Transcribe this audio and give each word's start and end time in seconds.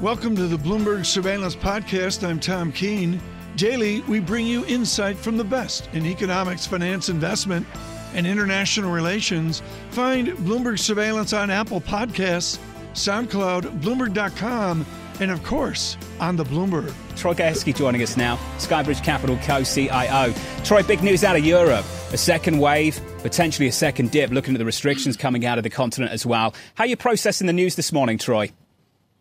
Welcome 0.00 0.34
to 0.36 0.46
the 0.46 0.56
Bloomberg 0.56 1.04
Surveillance 1.04 1.54
Podcast. 1.54 2.26
I'm 2.26 2.40
Tom 2.40 2.72
Keene. 2.72 3.20
Daily, 3.56 4.00
we 4.02 4.18
bring 4.18 4.46
you 4.46 4.64
insight 4.64 5.18
from 5.18 5.36
the 5.36 5.44
best 5.44 5.90
in 5.92 6.06
economics, 6.06 6.66
finance, 6.66 7.10
investment, 7.10 7.66
and 8.14 8.26
international 8.26 8.92
relations. 8.92 9.60
Find 9.90 10.28
Bloomberg 10.28 10.78
Surveillance 10.78 11.34
on 11.34 11.50
Apple 11.50 11.82
Podcasts, 11.82 12.58
SoundCloud, 12.94 13.82
Bloomberg.com, 13.82 14.86
and 15.20 15.30
of 15.30 15.44
course, 15.44 15.98
on 16.18 16.34
the 16.34 16.44
Bloomberg. 16.44 16.94
Troy 17.14 17.34
Gayeski 17.34 17.76
joining 17.76 18.02
us 18.02 18.16
now, 18.16 18.38
Skybridge 18.56 19.04
Capital 19.04 19.38
co-CIO. 19.42 20.32
Troy, 20.64 20.82
big 20.82 21.02
news 21.02 21.24
out 21.24 21.36
of 21.36 21.44
Europe. 21.44 21.84
A 22.14 22.16
second 22.16 22.58
wave, 22.58 22.98
potentially 23.18 23.68
a 23.68 23.72
second 23.72 24.12
dip, 24.12 24.30
looking 24.30 24.54
at 24.54 24.58
the 24.60 24.64
restrictions 24.64 25.18
coming 25.18 25.44
out 25.44 25.58
of 25.58 25.62
the 25.62 25.68
continent 25.68 26.10
as 26.10 26.24
well. 26.24 26.54
How 26.76 26.84
are 26.84 26.86
you 26.86 26.96
processing 26.96 27.46
the 27.46 27.52
news 27.52 27.74
this 27.74 27.92
morning, 27.92 28.16
Troy? 28.16 28.50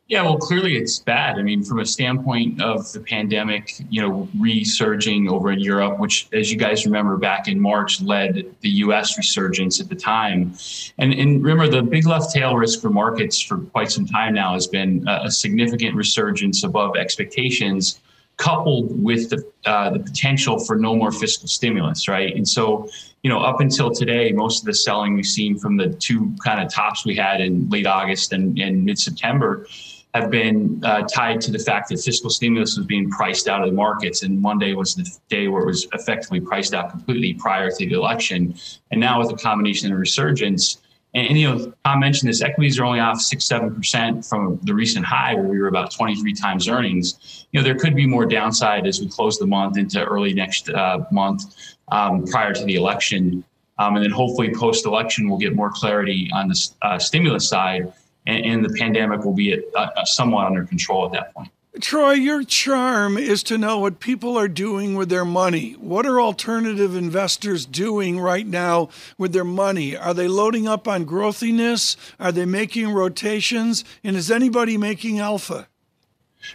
Yeah, 0.09 0.23
well, 0.23 0.39
clearly 0.39 0.75
it's 0.75 0.97
bad. 0.97 1.37
I 1.37 1.43
mean, 1.43 1.63
from 1.63 1.81
a 1.81 1.85
standpoint 1.85 2.59
of 2.63 2.91
the 2.93 2.99
pandemic, 2.99 3.75
you 3.91 4.01
know, 4.01 4.27
resurging 4.39 5.29
over 5.29 5.51
in 5.51 5.59
Europe, 5.59 5.99
which, 5.99 6.27
as 6.33 6.51
you 6.51 6.57
guys 6.57 6.83
remember, 6.83 7.15
back 7.15 7.47
in 7.47 7.59
March 7.59 8.01
led 8.01 8.55
the 8.61 8.69
U.S. 8.69 9.19
resurgence 9.19 9.79
at 9.79 9.87
the 9.87 9.95
time. 9.95 10.55
And, 10.97 11.13
and 11.13 11.43
remember, 11.43 11.67
the 11.67 11.83
big 11.83 12.07
left 12.07 12.33
tail 12.33 12.55
risk 12.55 12.81
for 12.81 12.89
markets 12.89 13.39
for 13.39 13.59
quite 13.59 13.91
some 13.91 14.07
time 14.07 14.33
now 14.33 14.55
has 14.55 14.65
been 14.65 15.07
a 15.07 15.29
significant 15.29 15.95
resurgence 15.95 16.63
above 16.63 16.97
expectations, 16.97 18.01
coupled 18.37 19.03
with 19.03 19.29
the 19.29 19.47
uh, 19.65 19.91
the 19.91 19.99
potential 19.99 20.57
for 20.57 20.75
no 20.75 20.95
more 20.95 21.11
fiscal 21.11 21.47
stimulus, 21.47 22.07
right? 22.07 22.35
And 22.35 22.47
so, 22.47 22.89
you 23.21 23.29
know, 23.29 23.41
up 23.41 23.59
until 23.59 23.91
today, 23.91 24.31
most 24.31 24.61
of 24.61 24.65
the 24.65 24.73
selling 24.73 25.13
we've 25.13 25.25
seen 25.25 25.59
from 25.59 25.77
the 25.77 25.89
two 25.89 26.33
kind 26.43 26.65
of 26.65 26.73
tops 26.73 27.05
we 27.05 27.15
had 27.15 27.41
in 27.41 27.69
late 27.69 27.85
August 27.85 28.33
and, 28.33 28.57
and 28.57 28.83
mid 28.83 28.97
September 28.97 29.67
have 30.13 30.31
been 30.31 30.81
uh, 30.83 31.03
tied 31.03 31.39
to 31.39 31.51
the 31.51 31.59
fact 31.59 31.89
that 31.89 31.99
fiscal 31.99 32.29
stimulus 32.29 32.77
was 32.77 32.85
being 32.85 33.09
priced 33.09 33.47
out 33.47 33.61
of 33.61 33.69
the 33.69 33.75
markets. 33.75 34.23
And 34.23 34.41
Monday 34.41 34.73
was 34.73 34.95
the 34.95 35.07
day 35.29 35.47
where 35.47 35.63
it 35.63 35.67
was 35.67 35.87
effectively 35.93 36.39
priced 36.39 36.73
out 36.73 36.89
completely 36.89 37.35
prior 37.35 37.69
to 37.69 37.77
the 37.77 37.93
election. 37.93 38.55
And 38.91 38.99
now 38.99 39.19
with 39.19 39.31
a 39.31 39.35
combination 39.35 39.91
of 39.91 39.99
resurgence, 39.99 40.79
and, 41.13 41.27
and, 41.27 41.37
you 41.39 41.49
know, 41.49 41.73
Tom 41.85 41.99
mentioned 41.99 42.29
this, 42.29 42.41
equities 42.41 42.79
are 42.79 42.85
only 42.85 42.99
off 42.99 43.19
six, 43.19 43.45
seven 43.45 43.73
percent 43.73 44.25
from 44.25 44.59
the 44.63 44.73
recent 44.73 45.05
high 45.05 45.33
where 45.33 45.43
we 45.43 45.59
were 45.59 45.67
about 45.67 45.91
23 45.91 46.33
times 46.33 46.67
earnings. 46.67 47.45
You 47.51 47.59
know, 47.59 47.63
there 47.63 47.75
could 47.75 47.95
be 47.95 48.05
more 48.05 48.25
downside 48.25 48.85
as 48.85 48.99
we 48.99 49.07
close 49.07 49.37
the 49.37 49.47
month 49.47 49.77
into 49.77 50.03
early 50.03 50.33
next 50.33 50.69
uh, 50.69 50.99
month 51.11 51.55
um, 51.91 52.25
prior 52.25 52.53
to 52.53 52.63
the 52.63 52.75
election. 52.75 53.43
Um, 53.79 53.95
and 53.95 54.03
then 54.03 54.11
hopefully 54.11 54.53
post 54.53 54.85
election, 54.85 55.29
we'll 55.29 55.39
get 55.39 55.55
more 55.55 55.71
clarity 55.71 56.29
on 56.33 56.47
the 56.47 56.69
uh, 56.81 56.99
stimulus 56.99 57.47
side 57.47 57.91
and, 58.27 58.45
and 58.45 58.65
the 58.65 58.75
pandemic 58.77 59.23
will 59.23 59.33
be 59.33 59.53
at, 59.53 59.59
uh, 59.75 60.05
somewhat 60.05 60.47
under 60.47 60.65
control 60.65 61.05
at 61.05 61.11
that 61.13 61.33
point. 61.33 61.49
Troy, 61.79 62.13
your 62.13 62.43
charm 62.43 63.17
is 63.17 63.41
to 63.43 63.57
know 63.57 63.79
what 63.79 63.99
people 63.99 64.37
are 64.37 64.47
doing 64.47 64.95
with 64.95 65.07
their 65.09 65.23
money. 65.23 65.73
What 65.73 66.05
are 66.05 66.19
alternative 66.19 66.95
investors 66.95 67.65
doing 67.65 68.19
right 68.19 68.45
now 68.45 68.89
with 69.17 69.33
their 69.33 69.45
money? 69.45 69.95
Are 69.95 70.13
they 70.13 70.27
loading 70.27 70.67
up 70.67 70.87
on 70.87 71.05
growthiness? 71.05 71.95
Are 72.19 72.31
they 72.31 72.45
making 72.45 72.89
rotations? 72.89 73.85
And 74.03 74.15
is 74.15 74.29
anybody 74.29 74.77
making 74.77 75.19
alpha? 75.19 75.67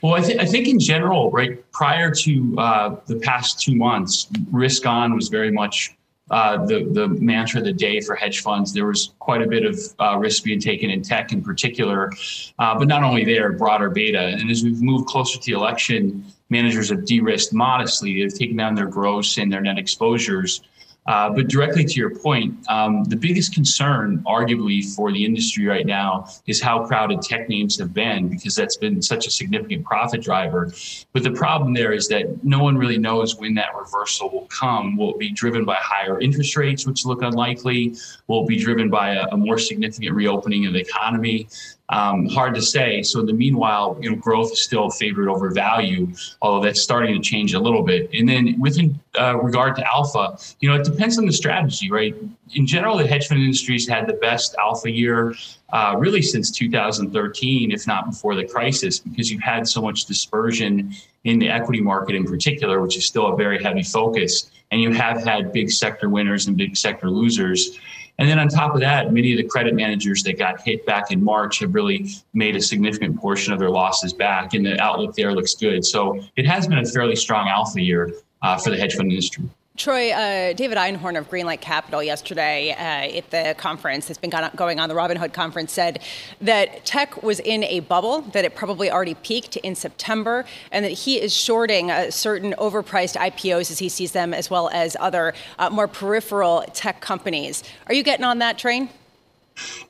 Well, 0.03 0.15
I, 0.15 0.21
th- 0.21 0.39
I 0.39 0.47
think 0.47 0.67
in 0.67 0.79
general, 0.79 1.31
right, 1.31 1.71
prior 1.73 2.11
to 2.11 2.55
uh, 2.59 2.97
the 3.07 3.17
past 3.17 3.61
two 3.61 3.77
months, 3.77 4.29
risk 4.51 4.85
on 4.85 5.15
was 5.15 5.29
very 5.29 5.53
much 5.53 5.95
uh, 6.31 6.65
the 6.67 6.85
the 6.93 7.09
mantra 7.09 7.61
of 7.61 7.67
the 7.67 7.73
day 7.73 8.01
for 8.01 8.15
hedge 8.15 8.41
funds. 8.41 8.73
There 8.73 8.87
was 8.87 9.13
quite 9.19 9.43
a 9.43 9.47
bit 9.47 9.65
of 9.65 9.79
uh, 10.01 10.17
risk 10.19 10.45
being 10.45 10.61
taken 10.61 10.91
in 10.91 11.03
tech 11.03 11.33
in 11.33 11.43
particular, 11.43 12.11
uh, 12.59 12.79
but 12.79 12.89
not 12.89 13.03
only 13.03 13.25
there, 13.25 13.53
broader 13.53 13.91
beta. 13.91 14.19
And 14.19 14.51
as 14.51 14.63
we've 14.63 14.81
moved 14.81 15.07
closer 15.07 15.39
to 15.39 15.45
the 15.45 15.53
election, 15.53 16.25
managers 16.49 16.89
have 16.91 17.05
de-risked 17.05 17.53
modestly. 17.53 18.23
They've 18.23 18.39
taken 18.39 18.57
down 18.57 18.75
their 18.75 18.87
gross 18.87 19.39
and 19.39 19.53
their 19.53 19.61
net 19.61 19.79
exposures. 19.79 20.63
Uh, 21.07 21.29
but 21.31 21.49
directly 21.49 21.85
to 21.85 21.95
your 21.95 22.11
point, 22.11 22.55
um, 22.69 23.05
the 23.05 23.17
biggest 23.17 23.53
concern, 23.53 24.23
arguably, 24.27 24.83
for 24.95 25.13
the 25.13 25.25
industry 25.25 25.67
right 25.67 25.87
now 25.87 26.27
is 26.47 26.63
how 26.63 26.85
crowded 26.87 27.21
tech 27.21 27.49
names 27.49 27.79
have 27.79 27.93
been 27.93 28.29
because 28.29 28.55
that's 28.55 28.77
been 28.77 29.03
such 29.03 29.27
a 29.27 29.31
significant 29.31 29.85
profit 29.85 30.23
driver. 30.23 30.73
But 31.13 31.23
the 31.23 31.33
problem 31.33 31.75
there 31.75 31.93
is 31.93 32.09
that 32.09 32.43
no 32.43 32.63
one 32.63 32.79
really 32.79 32.99
knows 32.99 33.37
when 33.37 33.55
that 33.55 33.75
reversal 33.77 34.31
will 34.31 34.47
come. 34.47 34.97
Will 34.97 35.13
it 35.13 35.19
be 35.19 35.31
driven 35.31 35.65
by 35.65 35.77
higher 35.79 36.21
interest 36.21 36.57
rates, 36.57 36.87
which 36.87 37.05
look 37.05 37.21
unlikely? 37.21 37.97
Will 38.27 38.45
it 38.45 38.49
be 38.49 38.57
driven 38.57 38.89
by 38.89 39.11
a, 39.15 39.27
a 39.33 39.37
more 39.37 39.59
significant 39.59 40.15
reopening 40.15 40.67
of 40.67 40.73
the 40.73 40.81
economy? 40.81 41.49
Um, 41.91 42.27
hard 42.27 42.55
to 42.55 42.63
say. 42.63 43.03
So 43.03 43.21
in 43.21 43.27
the 43.27 43.35
meanwhile, 43.35 43.99
you 44.01 44.11
know, 44.11 44.17
growth 44.17 44.53
is 44.53 44.65
still 44.65 44.89
favored 44.89 45.29
over 45.29 45.51
value, 45.51 46.11
although 46.41 46.65
that's 46.65 46.81
starting 46.81 47.15
to 47.15 47.21
change 47.21 47.53
a 47.53 47.61
little 47.61 47.83
bit. 47.83 48.09
And 48.15 48.27
then 48.27 48.59
within 48.59 48.99
uh, 49.21 49.39
regard 49.39 49.77
to 49.77 49.87
alpha, 49.87 50.39
you 50.61 50.69
know, 50.69 50.77
it 50.77 50.85
depends 50.85 51.19
on 51.19 51.27
the 51.27 51.33
strategy, 51.33 51.91
right? 51.91 52.17
In 52.55 52.67
general, 52.67 52.97
the 52.97 53.07
hedge 53.07 53.29
fund 53.29 53.43
industry's 53.43 53.87
had 53.87 54.07
the 54.07 54.15
best 54.15 54.55
alpha 54.59 54.91
year 54.91 55.35
uh, 55.75 55.95
really 55.99 56.23
since 56.23 56.51
2013, 56.51 57.71
if 57.71 57.87
not 57.87 58.07
before 58.07 58.35
the 58.35 58.45
crisis, 58.45 59.01
because 59.01 59.31
you've 59.31 59.43
had 59.43 59.69
so 59.69 59.83
much 59.83 60.07
dispersion 60.07 60.95
in 61.25 61.39
the 61.39 61.49
equity 61.49 61.81
market 61.81 62.15
in 62.15 62.25
particular, 62.25 62.81
which 62.81 62.97
is 62.97 63.05
still 63.05 63.27
a 63.27 63.37
very 63.37 63.63
heavy 63.63 63.83
focus. 63.83 64.51
And 64.71 64.81
you 64.81 64.93
have 64.93 65.23
had 65.23 65.53
big 65.53 65.71
sector 65.71 66.09
winners 66.09 66.47
and 66.47 66.57
big 66.57 66.77
sector 66.77 67.11
losers. 67.11 67.79
And 68.19 68.29
then 68.29 68.39
on 68.39 68.49
top 68.49 68.75
of 68.75 68.81
that, 68.81 69.13
many 69.13 69.33
of 69.33 69.39
the 69.39 69.45
credit 69.45 69.75
managers 69.75 70.23
that 70.23 70.39
got 70.39 70.61
hit 70.61 70.87
back 70.87 71.11
in 71.11 71.23
March 71.23 71.59
have 71.59 71.75
really 71.75 72.11
made 72.33 72.55
a 72.55 72.61
significant 72.61 73.19
portion 73.19 73.53
of 73.53 73.59
their 73.59 73.71
losses 73.71 74.13
back, 74.13 74.55
and 74.55 74.65
the 74.65 74.81
outlook 74.81 75.17
there 75.17 75.33
looks 75.33 75.55
good. 75.55 75.85
So 75.85 76.21
it 76.37 76.47
has 76.47 76.69
been 76.69 76.79
a 76.79 76.85
fairly 76.85 77.17
strong 77.17 77.49
alpha 77.49 77.81
year 77.81 78.15
uh, 78.43 78.57
for 78.57 78.71
the 78.71 78.77
hedge 78.77 78.95
fund 78.95 79.11
industry. 79.11 79.45
Troy, 79.77 80.13
uh, 80.13 80.53
David 80.53 80.79
Einhorn 80.79 81.19
of 81.19 81.29
Greenlight 81.29 81.61
Capital 81.61 82.01
yesterday 82.01 82.71
uh, 82.71 83.19
at 83.19 83.31
the 83.31 83.57
conference 83.59 84.07
that's 84.07 84.21
been 84.21 84.31
going 84.55 84.79
on, 84.79 84.89
the 84.89 84.95
Robinhood 84.95 85.33
conference, 85.33 85.73
said 85.73 86.01
that 86.41 86.85
tech 86.85 87.25
was 87.25 87.41
in 87.41 87.65
a 87.65 87.81
bubble, 87.81 88.21
that 88.21 88.45
it 88.45 88.55
probably 88.55 88.89
already 88.89 89.15
peaked 89.15 89.57
in 89.57 89.75
September, 89.75 90.45
and 90.71 90.85
that 90.85 90.93
he 90.93 91.21
is 91.21 91.37
shorting 91.37 91.91
uh, 91.91 92.13
certain 92.13 92.55
overpriced 92.57 93.17
IPOs 93.17 93.73
as 93.73 93.81
he 93.81 93.89
sees 93.89 94.13
them, 94.13 94.33
as 94.33 94.49
well 94.49 94.69
as 94.73 94.97
other 95.01 95.35
uh, 95.59 95.69
more 95.71 95.89
peripheral 95.89 96.65
tech 96.73 97.01
companies. 97.01 97.65
Are 97.89 97.95
you 97.95 98.05
getting 98.05 98.25
on 98.25 98.39
that 98.39 98.59
train? 98.59 98.89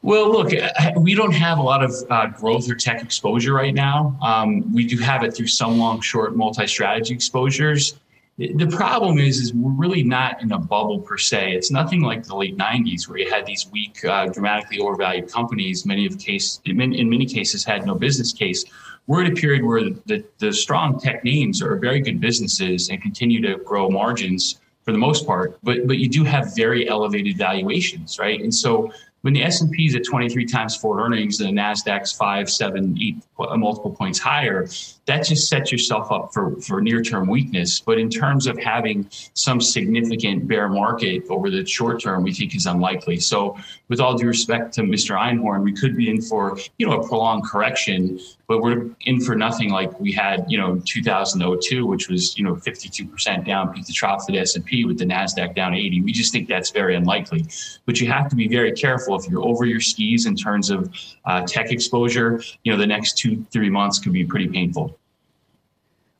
Well, 0.00 0.33
look, 0.33 0.50
we 0.97 1.15
don't 1.15 1.33
have 1.33 1.59
a 1.59 1.62
lot 1.62 1.84
of 1.84 1.93
uh, 2.09 2.28
growth 2.28 2.71
or 2.71 2.75
tech 2.75 3.03
exposure 3.03 3.53
right 3.53 3.75
now. 3.75 4.19
Um, 4.23 4.73
we 4.73 4.87
do 4.87 4.97
have 4.99 5.23
it 5.25 5.34
through 5.34 5.49
some 5.49 5.78
long, 5.78 6.00
short, 6.00 6.37
multi 6.37 6.67
strategy 6.67 7.12
exposures. 7.12 7.99
The 8.37 8.67
problem 8.67 9.19
is, 9.19 9.39
is 9.39 9.55
we're 9.55 9.71
really 9.71 10.03
not 10.03 10.43
in 10.43 10.50
a 10.50 10.59
bubble 10.59 10.99
per 10.99 11.17
se. 11.17 11.53
It's 11.53 11.71
nothing 11.71 12.00
like 12.00 12.25
the 12.25 12.34
late 12.34 12.56
'90s 12.56 13.09
where 13.09 13.19
you 13.19 13.31
had 13.31 13.47
these 13.47 13.69
weak, 13.71 14.05
uh, 14.05 14.27
dramatically 14.27 14.81
overvalued 14.81 15.31
companies. 15.31 15.87
Many 15.87 16.05
of 16.05 16.19
case, 16.19 16.61
in, 16.65 16.77
many 16.77 17.27
cases, 17.27 17.65
had 17.65 17.87
no 17.87 17.94
business 17.94 18.33
case. 18.33 18.65
We're 19.06 19.25
at 19.25 19.33
a 19.33 19.37
period 19.37 19.62
where 19.62 19.84
the, 19.84 20.25
the 20.39 20.53
strong 20.53 20.99
tech 20.99 21.23
names 21.23 21.62
are 21.62 21.77
very 21.77 22.00
good 22.00 22.21
businesses 22.21 22.89
and 22.89 23.00
continue 23.00 23.41
to 23.43 23.62
grow 23.62 23.89
margins 23.89 24.59
for 24.83 24.91
the 24.91 24.99
most 24.99 25.27
part. 25.27 25.56
But 25.62 25.87
but 25.87 25.99
you 25.99 26.09
do 26.09 26.25
have 26.25 26.56
very 26.56 26.89
elevated 26.89 27.39
valuations, 27.39 28.19
right? 28.19 28.41
And 28.41 28.53
so 28.53 28.93
when 29.25 29.33
the 29.33 29.43
S&P 29.43 29.87
is 29.87 29.94
at 29.94 30.05
23 30.05 30.44
times 30.44 30.77
forward 30.77 31.03
earnings 31.03 31.41
and 31.41 31.49
the 31.49 31.59
Nasdaq's 31.59 32.12
five, 32.12 32.50
seven, 32.50 32.94
eight 33.00 33.17
multiple 33.39 33.91
points 33.91 34.19
higher, 34.19 34.67
that 35.06 35.26
just 35.26 35.48
sets 35.48 35.70
yourself 35.70 36.10
up 36.10 36.32
for, 36.32 36.56
for 36.62 36.81
near-term 36.81 37.28
weakness. 37.28 37.81
But 37.81 37.98
in 37.98 38.09
terms 38.09 38.47
of 38.47 38.59
having 38.59 39.06
some 39.34 39.60
significant 39.60 40.49
bear 40.49 40.69
market 40.69 41.25
over 41.29 41.50
the 41.50 41.64
short 41.67 42.00
term, 42.00 42.23
we 42.23 42.32
think 42.32 42.55
is 42.56 42.67
unlikely. 42.67 43.20
So 43.20 43.56
with 43.88 44.00
all 44.00 44.17
due 44.17 44.26
respect 44.26 44.73
to 44.75 44.82
Mr. 44.82 45.19
Einhorn, 45.19 45.62
we 45.62 45.73
could 45.73 45.96
be 45.96 46.08
in 46.08 46.23
for, 46.23 46.58
you 46.79 46.87
know, 46.87 47.00
a 47.00 47.06
prolonged 47.06 47.44
correction, 47.44 48.19
but 48.46 48.62
we're 48.62 48.90
in 49.02 49.20
for 49.20 49.34
nothing 49.34 49.70
like 49.70 49.99
we 50.00 50.11
had, 50.12 50.46
you 50.49 50.58
know, 50.58 50.81
2002, 50.87 51.87
which 51.87 52.08
was, 52.08 52.37
you 52.38 52.44
know, 52.44 52.55
52% 52.55 53.44
down 53.44 53.73
peak 53.73 53.87
to 53.87 53.93
trough 53.93 54.25
for 54.25 54.32
the 54.32 54.38
S&P 54.38 54.84
with 54.87 54.99
the 54.99 55.05
Nasdaq 55.05 55.55
down 55.55 55.75
80. 55.75 56.00
We 56.02 56.12
just 56.12 56.32
think 56.32 56.49
that's 56.49 56.70
very 56.70 56.96
unlikely. 56.96 57.44
But 57.84 58.00
you 58.00 58.11
have 58.11 58.29
to 58.31 58.37
be 58.37 58.49
very 58.49 58.73
careful 58.73 59.17
if 59.19 59.29
you're 59.29 59.44
over 59.44 59.67
your 59.67 59.81
skis 59.81 60.26
in 60.26 60.34
terms 60.34 60.70
of 60.70 60.93
uh, 61.26 61.43
tech 61.46 61.70
exposure. 61.70 62.43
You 62.62 62.73
know, 62.73 62.79
the 62.79 62.87
next 62.87 63.19
two, 63.19 63.44
three 63.50 63.70
months 63.70 63.99
could 63.99 64.12
be 64.12 64.25
pretty 64.25 64.49
painful. 64.49 64.94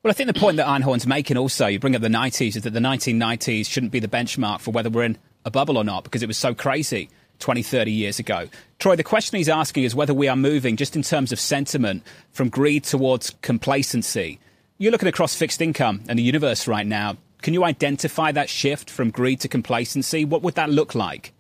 Well, 0.05 0.11
I 0.11 0.13
think 0.13 0.27
the 0.27 0.39
point 0.39 0.59
that 0.59 0.67
Einhorn's 0.67 1.07
making 1.07 1.39
also, 1.39 1.67
you 1.67 1.79
bring 1.79 1.97
up 1.97 2.03
the 2.03 2.09
90s, 2.09 2.57
is 2.57 2.63
that 2.65 2.75
the 2.75 2.79
1990s 2.79 3.67
shouldn't 3.67 3.91
be 3.91 4.01
the 4.01 4.07
benchmark 4.07 4.61
for 4.61 4.71
whether 4.71 4.91
we're 4.91 5.05
in 5.05 5.17
a 5.47 5.51
bubble 5.51 5.79
or 5.79 5.85
not 5.85 6.05
because 6.05 6.23
it 6.23 6.27
was 6.27 6.37
so 6.37 6.53
crazy 6.53 7.09
20, 7.39 7.63
30 7.63 7.91
years 7.91 8.19
ago. 8.19 8.51
Troy, 8.79 8.97
the 8.97 9.03
question 9.03 9.39
he's 9.39 9.49
asking 9.49 9.85
is 9.85 9.95
whether 9.95 10.13
we 10.13 10.29
are 10.29 10.37
moving, 10.37 10.77
just 10.77 10.95
in 10.95 11.01
terms 11.01 11.33
of 11.33 11.41
sentiment, 11.41 12.03
from 12.33 12.51
greed 12.51 12.85
towards 12.85 13.31
complacency. 13.41 14.39
You're 14.77 14.93
looking 14.93 15.09
across 15.09 15.35
fixed 15.35 15.63
income 15.63 16.03
and 16.07 16.19
the 16.19 16.23
universe 16.23 16.69
right 16.69 16.87
now. 16.87 17.17
Can 17.41 17.55
you 17.55 17.65
identify 17.65 18.31
that 18.31 18.51
shift 18.51 18.91
from 18.91 19.11
greed 19.11 19.41
to 19.41 19.49
complacency? 19.49 20.27
What 20.27 20.43
would 20.43 20.57
that 20.57 20.69
look 20.69 20.95
like? 20.95 21.33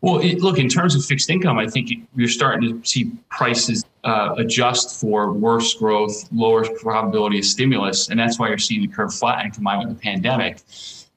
Well, 0.00 0.20
it, 0.20 0.38
look, 0.38 0.60
in 0.60 0.68
terms 0.68 0.94
of 0.94 1.04
fixed 1.04 1.28
income, 1.28 1.58
I 1.58 1.66
think 1.66 1.90
you're 2.14 2.28
starting 2.28 2.80
to 2.80 2.88
see 2.88 3.10
prices 3.30 3.84
uh, 4.04 4.34
adjust 4.38 5.00
for 5.00 5.32
worse 5.32 5.74
growth, 5.74 6.28
lower 6.32 6.64
probability 6.78 7.38
of 7.38 7.44
stimulus, 7.44 8.08
and 8.08 8.18
that's 8.18 8.38
why 8.38 8.48
you're 8.48 8.58
seeing 8.58 8.82
the 8.82 8.88
curve 8.88 9.12
flatten 9.14 9.50
combined 9.50 9.86
with 9.86 9.96
the 9.96 10.02
pandemic. 10.02 10.62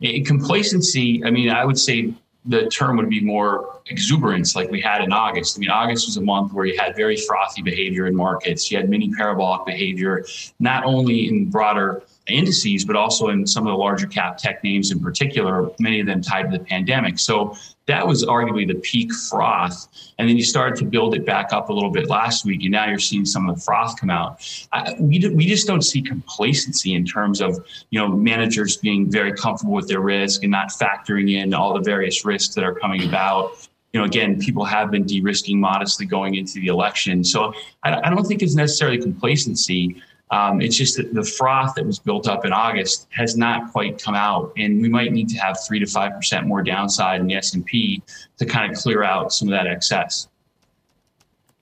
In 0.01 0.25
complacency, 0.25 1.24
I 1.24 1.31
mean, 1.31 1.50
I 1.50 1.63
would 1.63 1.80
say 1.80 2.13
the 2.45 2.68
term 2.68 2.97
would 2.97 3.09
be 3.09 3.21
more 3.21 3.80
exuberance 3.89 4.56
like 4.56 4.69
we 4.69 4.81
had 4.81 5.01
in 5.01 5.13
August. 5.13 5.57
I 5.57 5.59
mean, 5.59 5.69
August 5.69 6.07
was 6.07 6.18
a 6.18 6.21
month 6.21 6.51
where 6.51 6.65
you 6.65 6.77
had 6.77 6.95
very 6.95 7.15
frothy 7.15 7.62
behavior 7.62 8.07
in 8.07 8.15
markets. 8.15 8.69
You 8.69 8.77
had 8.77 8.89
mini 8.89 9.13
parabolic 9.13 9.65
behavior, 9.65 10.25
not 10.59 10.83
only 10.83 11.30
in 11.30 11.50
broader 11.50 12.03
indices, 12.28 12.86
but 12.86 12.96
also 12.96 13.30
in 13.30 13.46
some 13.46 13.68
of 13.68 13.72
the 13.72 13.78
larger 13.78 14.08
cap 14.08 14.38
tech 14.38 14.64
names 14.64 14.92
in 14.92 15.00
particular, 15.00 15.70
many 15.80 16.00
of 16.00 16.08
them 16.08 16.22
tied 16.22 16.50
to 16.50 16.58
the 16.58 16.64
pandemic. 16.64 17.20
So 17.20 17.56
that 17.86 18.08
was 18.08 18.24
arguably 18.25 18.66
the 18.66 18.75
peak 18.75 19.12
froth. 19.14 19.88
And 20.18 20.30
then 20.30 20.38
you 20.38 20.44
started 20.44 20.78
to 20.78 20.86
build 20.86 21.16
it 21.16 21.25
back 21.25 21.52
up 21.52 21.70
a 21.70 21.74
little 21.74 21.90
bit 21.90 22.08
last 22.08 22.46
week, 22.46 22.62
and 22.62 22.72
now 22.72 22.88
you're 22.88 23.00
seeing 23.00 23.25
some 23.25 23.50
of 23.50 23.56
the 23.56 23.62
froth 23.62 24.00
come 24.00 24.10
out. 24.10 24.42
I, 24.72 24.96
we, 25.00 25.20
do, 25.20 25.36
we 25.36 25.48
just 25.48 25.68
don't 25.68 25.81
see 25.81 26.02
complacency 26.02 26.94
in 26.94 27.06
terms 27.06 27.42
of 27.42 27.66
you 27.90 28.00
know 28.00 28.08
managers 28.08 28.78
being 28.78 29.12
very 29.12 29.34
comfortable 29.34 29.74
with 29.74 29.88
their 29.88 30.02
risk 30.02 30.44
and 30.44 30.52
not 30.52 30.69
factoring 30.69 31.34
in 31.34 31.54
all 31.54 31.74
the 31.74 31.81
various 31.81 32.24
risks 32.24 32.56
that 32.56 32.64
are 32.64 32.76
coming 32.76 33.08
about. 33.08 33.68
You 33.92 34.00
know, 34.00 34.06
again, 34.06 34.40
people 34.40 34.66
have 34.66 34.90
been 34.90 35.04
de-risking 35.04 35.60
modestly 35.60 36.08
going 36.08 36.36
into 36.36 36.54
the 36.54 36.68
election. 36.68 37.24
So 37.24 37.54
I, 37.84 38.08
I 38.08 38.10
don't 38.10 38.26
think 38.26 38.42
it's 38.42 38.56
necessarily 38.56 38.98
complacency. 38.98 40.02
Um, 40.33 40.62
it's 40.62 40.75
just 40.75 40.97
that 40.97 41.13
the 41.13 41.24
froth 41.24 41.75
that 41.75 41.85
was 41.85 42.00
built 42.00 42.27
up 42.27 42.44
in 42.44 42.51
August 42.51 43.07
has 43.12 43.38
not 43.38 43.71
quite 43.71 44.01
come 44.01 44.15
out, 44.15 44.51
and 44.57 44.81
we 44.81 44.89
might 44.89 45.12
need 45.12 45.30
to 45.30 45.38
have 45.38 45.59
three 45.68 45.77
to 45.77 45.85
five 45.85 46.12
percent 46.13 46.47
more 46.47 46.63
downside 46.63 47.21
in 47.21 47.27
the 47.27 47.35
S 47.35 47.53
and 47.53 47.63
P 47.63 48.01
to 48.38 48.45
kind 48.47 48.71
of 48.71 48.75
clear 48.75 49.03
out 49.03 49.31
some 49.31 49.47
of 49.47 49.51
that 49.51 49.68
excess. 49.68 50.27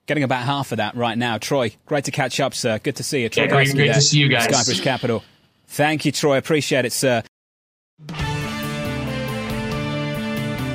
Getting 0.06 0.24
about 0.24 0.46
half 0.46 0.72
of 0.72 0.78
that 0.78 0.96
right 0.96 1.18
now, 1.18 1.38
Troy. 1.38 1.76
Great 1.86 2.06
to 2.06 2.12
catch 2.12 2.40
up, 2.40 2.54
sir. 2.54 2.80
Good 2.80 2.96
to 2.96 3.04
see 3.04 3.24
you. 3.24 3.30
Troy 3.30 3.44
yeah, 3.44 3.50
great, 3.50 3.76
great 3.76 3.94
to 3.94 4.02
see 4.02 4.20
you 4.20 4.30
guys. 4.30 4.48
Skybridge 4.48 4.82
Capital. 4.82 5.22
Thank 5.68 6.06
you, 6.06 6.14
Troy. 6.14 6.38
Appreciate 6.38 6.86
it, 6.86 6.94
sir. 6.94 7.24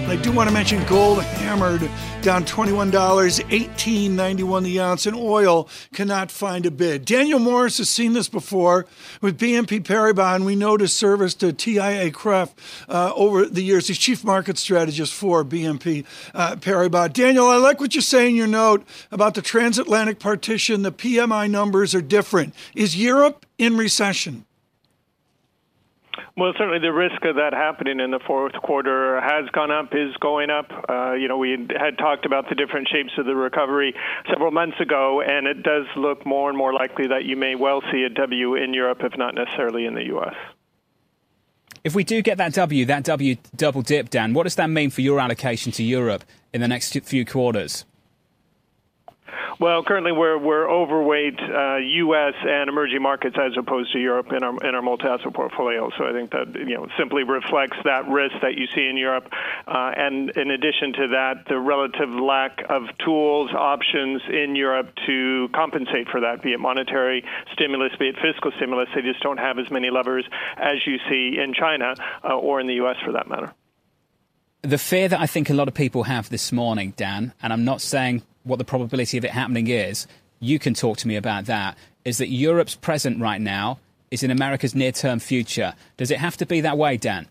I 0.08 0.14
do 0.14 0.31
want 0.31 0.49
to 0.49 0.55
mention 0.55 0.85
gold 0.87 1.20
hammered 1.20 1.81
down 2.23 2.44
$21, 2.44 2.93
18.91 2.93 4.62
the 4.62 4.81
ounce, 4.81 5.05
and 5.05 5.17
oil 5.17 5.69
cannot 5.93 6.31
find 6.31 6.64
a 6.64 6.70
bid. 6.70 7.05
Daniel 7.05 7.41
Morris 7.41 7.79
has 7.79 7.91
seen 7.91 8.12
this 8.12 8.29
before 8.29 8.87
with 9.20 9.37
BNP 9.37 9.82
Paribas, 9.82 10.37
and 10.37 10.47
we 10.47 10.55
know 10.55 10.76
to 10.76 10.87
service 10.87 11.35
to 11.35 11.47
TIAA-CREF 11.53 12.55
uh, 12.88 13.12
over 13.17 13.47
the 13.47 13.62
years. 13.62 13.88
He's 13.88 13.99
chief 13.99 14.23
market 14.23 14.58
strategist 14.58 15.12
for 15.12 15.44
BNP 15.44 16.05
uh, 16.35 16.55
Paribas. 16.55 17.12
Daniel, 17.12 17.49
I 17.49 17.56
like 17.56 17.81
what 17.81 17.97
you 17.97 18.00
say 18.00 18.29
in 18.29 18.37
your 18.37 18.47
note 18.47 18.87
about 19.11 19.35
the 19.35 19.43
transatlantic 19.43 20.20
partition. 20.20 20.82
The 20.82 20.93
PMI 20.93 21.50
numbers 21.50 21.97
are 21.97 22.00
different. 22.00 22.55
Is 22.76 22.97
Europe 22.97 23.44
in 23.58 23.76
recession? 23.76 24.45
Well, 26.38 26.53
certainly 26.59 26.81
the 26.81 26.93
risk 26.93 27.25
of 27.25 27.37
that 27.37 27.55
happening 27.55 27.99
in 27.99 28.11
the 28.11 28.21
fourth 28.27 28.53
quarter 28.53 29.19
has 29.23 29.49
gone 29.53 29.71
up, 29.71 29.94
is 29.94 30.15
going 30.21 30.50
up. 30.50 30.71
Uh, 30.87 31.15
you 31.15 31.29
know, 31.29 31.38
we 31.38 31.53
had 31.81 31.97
talked 31.97 32.27
about 32.27 32.50
the 32.50 32.55
different 32.55 32.88
shapes 32.93 33.12
of 33.17 33.25
the 33.25 33.35
recovery 33.35 33.94
several 34.29 34.50
months 34.50 34.79
ago, 34.79 35.23
and 35.23 35.47
it 35.47 35.62
does 35.62 35.87
look 35.97 36.27
more 36.27 36.50
and 36.50 36.59
more 36.59 36.75
likely 36.75 37.06
that 37.06 37.25
you 37.25 37.37
may 37.37 37.55
well 37.55 37.81
see 37.91 38.03
a 38.03 38.11
W 38.11 38.55
in 38.55 38.75
Europe, 38.75 38.99
if 39.00 39.17
not 39.17 39.35
necessarily 39.35 39.87
in 39.87 39.94
the 39.94 40.05
U.S. 40.09 40.35
If 41.85 41.94
we 41.94 42.05
do 42.05 42.21
get 42.21 42.37
that 42.37 42.53
W, 42.53 42.85
that 42.85 43.05
W 43.05 43.37
double 43.56 43.81
dip, 43.81 44.11
Dan, 44.11 44.35
what 44.35 44.43
does 44.43 44.56
that 44.56 44.69
mean 44.69 44.91
for 44.91 45.00
your 45.00 45.19
allocation 45.19 45.73
to 45.73 45.82
Europe 45.82 46.23
in 46.53 46.61
the 46.61 46.69
next 46.69 46.93
few 47.05 47.25
quarters? 47.25 47.87
Well, 49.58 49.82
currently 49.82 50.12
we're 50.12 50.38
we're 50.38 50.70
overweight 50.70 51.38
uh, 51.40 51.76
U.S. 51.76 52.34
and 52.43 52.69
emerging 52.69 53.02
markets 53.02 53.37
as 53.40 53.52
opposed 53.56 53.93
to 53.93 53.99
Europe 53.99 54.32
in 54.32 54.43
our 54.43 54.56
in 54.67 54.75
our 54.75 54.82
multi-asset 54.82 55.32
portfolio. 55.32 55.90
So 55.96 56.05
I 56.05 56.12
think 56.12 56.31
that 56.32 56.55
you 56.55 56.75
know 56.75 56.87
simply 56.99 57.23
reflects 57.23 57.76
that 57.84 58.08
risk 58.08 58.34
that 58.43 58.55
you 58.55 58.67
see 58.75 58.87
in 58.87 58.96
Europe, 58.96 59.32
uh, 59.67 59.93
and 59.96 60.31
in 60.31 60.50
addition 60.50 60.93
to 60.94 61.08
that, 61.08 61.44
the 61.49 61.58
relative 61.58 62.11
lack 62.11 62.62
of 62.69 62.82
tools 63.05 63.50
options 63.52 64.23
in 64.28 64.56
Europe 64.56 64.90
to 65.06 65.49
compensate 65.55 66.08
for 66.08 66.20
that, 66.20 66.43
be 66.43 66.52
it 66.52 66.61
monetary 66.61 67.25
stimulus, 67.52 67.93
be 67.99 68.08
it 68.08 68.17
fiscal 68.20 68.52
stimulus. 68.56 68.88
They 68.94 69.02
just 69.02 69.20
don't 69.20 69.38
have 69.38 69.58
as 69.58 69.70
many 69.70 69.90
levers 69.90 70.25
as 70.56 70.87
you 70.87 70.99
see 71.08 71.38
in 71.43 71.55
China 71.55 71.94
uh, 72.25 72.37
or 72.37 72.61
in 72.61 72.67
the 72.67 72.75
U.S. 72.75 72.96
for 73.05 73.12
that 73.12 73.29
matter. 73.29 73.52
The 74.62 74.79
fear 74.79 75.08
that 75.08 75.20
I 75.20 75.26
think 75.26 75.49
a 75.49 75.55
lot 75.55 75.69
of 75.69 75.75
people 75.75 76.05
have 76.05 76.29
this 76.29 76.50
morning, 76.50 76.93
Dan, 76.96 77.32
and 77.40 77.52
I'm 77.52 77.64
not 77.64 77.81
saying 77.81 78.22
what 78.46 78.58
the 78.58 78.64
probability 78.64 79.19
of 79.19 79.25
it 79.25 79.32
happening 79.32 79.69
is, 79.69 80.06
you 80.40 80.58
can 80.58 80.75
talk 80.75 80.98
to 80.98 81.08
me 81.08 81.16
about 81.16 81.46
that, 81.46 81.76
is 82.04 82.19
that 82.19 82.28
Europe's 82.28 82.75
present 82.75 83.20
right 83.20 83.40
now 83.40 83.78
is 84.10 84.22
in 84.22 84.31
America's 84.31 84.75
near 84.75 84.93
term 84.93 85.19
future. 85.19 85.75
Does 85.96 86.10
it 86.10 86.19
have 86.19 86.37
to 86.38 86.46
be 86.46 86.60
that 86.60 86.78
way, 86.78 86.96
Dan? 86.96 87.26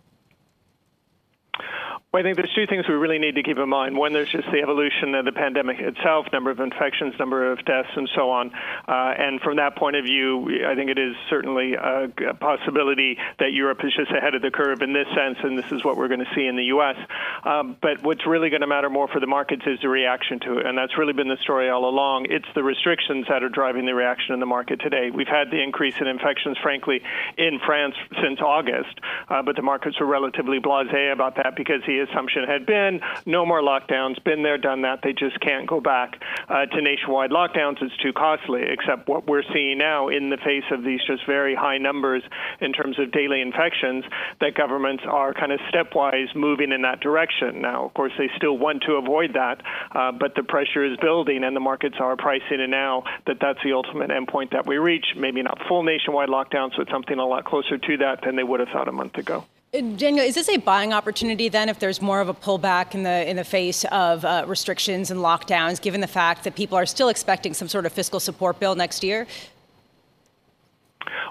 Well, 2.16 2.22
I 2.22 2.24
think 2.24 2.38
there's 2.38 2.56
two 2.56 2.66
things 2.66 2.88
we 2.88 2.94
really 2.94 3.20
need 3.20 3.36
to 3.36 3.44
keep 3.44 3.58
in 3.58 3.68
mind. 3.68 3.98
One, 3.98 4.14
there's 4.14 4.32
just 4.32 4.50
the 4.50 4.62
evolution 4.62 5.14
of 5.16 5.26
the 5.26 5.34
pandemic 5.34 5.82
itself, 5.82 6.28
number 6.32 6.50
of 6.50 6.62
infections, 6.62 7.14
number 7.20 7.52
of 7.52 7.66
deaths, 7.66 7.90
and 7.94 8.10
so 8.16 8.30
on. 8.30 8.54
Uh, 8.88 9.12
and 9.20 9.42
from 9.42 9.58
that 9.58 9.76
point 9.76 9.98
of 9.98 10.06
view, 10.06 10.64
I 10.66 10.76
think 10.76 10.90
it 10.90 10.98
is 10.98 11.14
certainly 11.30 11.74
a, 11.74 12.08
possibility 12.40 13.18
that 13.40 13.52
Europe 13.52 13.84
is 13.84 13.94
just 13.94 14.12
ahead 14.12 14.34
of 14.34 14.42
the 14.42 14.50
curve 14.50 14.82
in 14.82 14.94
this 14.94 15.08
sense, 15.14 15.40
and 15.44 15.58
this 15.58 15.70
is 15.74 15.84
what 15.84 15.98
we're 15.98 16.08
going 16.08 16.24
to 16.24 16.32
see 16.34 16.48
in 16.48 16.56
the 16.56 16.72
U.S. 16.80 16.96
Um, 17.44 17.76
but 17.82 18.02
what's 18.02 18.26
really 18.26 18.50
going 18.50 18.62
to 18.62 18.68
matter 18.68 18.90
more 18.90 19.10
for 19.10 19.20
the 19.20 19.28
markets 19.28 19.64
is 19.68 19.80
the 19.82 19.90
reaction 19.90 20.40
to 20.40 20.60
it, 20.60 20.66
and 20.66 20.78
that's 20.78 20.98
really 20.98 21.12
been 21.12 21.28
the 21.28 21.42
story 21.44 21.70
all 21.70 21.84
along. 21.84 22.28
It's 22.30 22.48
the 22.56 22.64
restrictions 22.64 23.26
that 23.28 23.44
are 23.44 23.50
driving 23.50 23.86
the 23.86 23.94
reaction 23.94 24.34
in 24.34 24.40
the 24.40 24.46
market 24.46 24.80
today. 24.80 25.12
We've 25.12 25.28
had 25.28 25.52
the 25.52 25.62
increase 25.62 26.00
in 26.00 26.08
infections, 26.08 26.56
frankly, 26.64 27.02
in 27.38 27.60
France 27.66 27.96
since 28.24 28.40
August, 28.40 29.02
uh, 29.28 29.42
but 29.42 29.58
the 29.58 29.64
markets 29.64 30.00
were 30.00 30.08
relatively 30.08 30.62
blasé 30.62 31.12
about 31.12 31.36
that 31.36 31.58
because 31.58 31.82
the 31.86 32.05
assumption 32.10 32.44
had 32.46 32.66
been 32.66 33.02
no 33.26 33.46
more 33.46 33.62
lockdowns, 33.62 34.22
been 34.24 34.44
there, 34.44 34.58
done 34.58 34.82
that. 34.84 35.00
They 35.04 35.14
just 35.14 35.40
can't 35.40 35.68
go 35.68 35.80
back 35.82 36.22
uh, 36.48 36.66
to 36.66 36.82
nationwide 36.82 37.32
lockdowns. 37.32 37.82
It's 37.82 37.96
too 37.98 38.14
costly, 38.14 38.64
except 38.64 39.08
what 39.08 39.28
we're 39.28 39.44
seeing 39.54 39.78
now 39.78 40.10
in 40.10 40.30
the 40.30 40.38
face 40.38 40.64
of 40.72 40.84
these 40.84 41.00
just 41.06 41.26
very 41.26 41.56
high 41.56 41.78
numbers 41.78 42.24
in 42.62 42.74
terms 42.74 43.00
of 43.00 43.12
daily 43.12 43.42
infections, 43.42 44.06
that 44.42 44.56
governments 44.56 45.04
are 45.08 45.34
kind 45.34 45.52
of 45.52 45.60
stepwise 45.72 46.34
moving 46.36 46.72
in 46.72 46.82
that 46.84 47.00
direction. 47.00 47.62
Now, 47.62 47.86
of 47.86 47.94
course, 47.94 48.14
they 48.18 48.30
still 48.38 48.58
want 48.58 48.84
to 48.84 48.94
avoid 48.94 49.34
that, 49.34 49.62
uh, 49.92 50.12
but 50.12 50.36
the 50.36 50.44
pressure 50.44 50.84
is 50.86 50.98
building, 50.98 51.44
and 51.44 51.56
the 51.56 51.60
markets 51.60 51.96
are 52.00 52.16
pricing 52.16 52.60
in 52.60 52.70
now 52.70 53.04
that 53.28 53.38
that's 53.40 53.60
the 53.64 53.74
ultimate 53.74 54.10
endpoint 54.10 54.52
that 54.52 54.66
we 54.66 54.78
reach. 54.78 55.06
Maybe 55.16 55.42
not 55.42 55.60
full 55.68 55.84
nationwide 55.84 56.30
lockdowns, 56.30 56.72
but 56.78 56.90
something 56.90 57.18
a 57.18 57.26
lot 57.26 57.46
closer 57.46 57.78
to 57.78 57.98
that 57.98 58.22
than 58.24 58.36
they 58.36 58.44
would 58.44 58.60
have 58.60 58.70
thought 58.70 58.88
a 58.88 58.92
month 58.92 59.18
ago. 59.18 59.46
Daniel, 59.82 60.26
is 60.26 60.36
this 60.36 60.48
a 60.48 60.58
buying 60.58 60.94
opportunity 60.94 61.50
then 61.50 61.68
if 61.68 61.80
there's 61.80 62.02
more 62.02 62.22
of 62.22 62.30
a 62.30 62.34
pullback 62.34 62.96
in 62.96 63.04
the 63.04 63.30
in 63.30 63.36
the 63.36 63.44
face 63.44 63.84
of 63.86 64.24
uh, 64.24 64.46
restrictions 64.48 65.12
and 65.12 65.20
lockdowns, 65.20 65.82
given 65.82 66.00
the 66.02 66.08
fact 66.08 66.46
that 66.46 66.56
people 66.56 66.78
are 66.78 66.86
still 66.86 67.10
expecting 67.10 67.54
some 67.54 67.68
sort 67.68 67.86
of 67.86 67.92
fiscal 67.92 68.20
support 68.20 68.60
bill 68.60 68.76
next 68.76 69.04
year? 69.04 69.28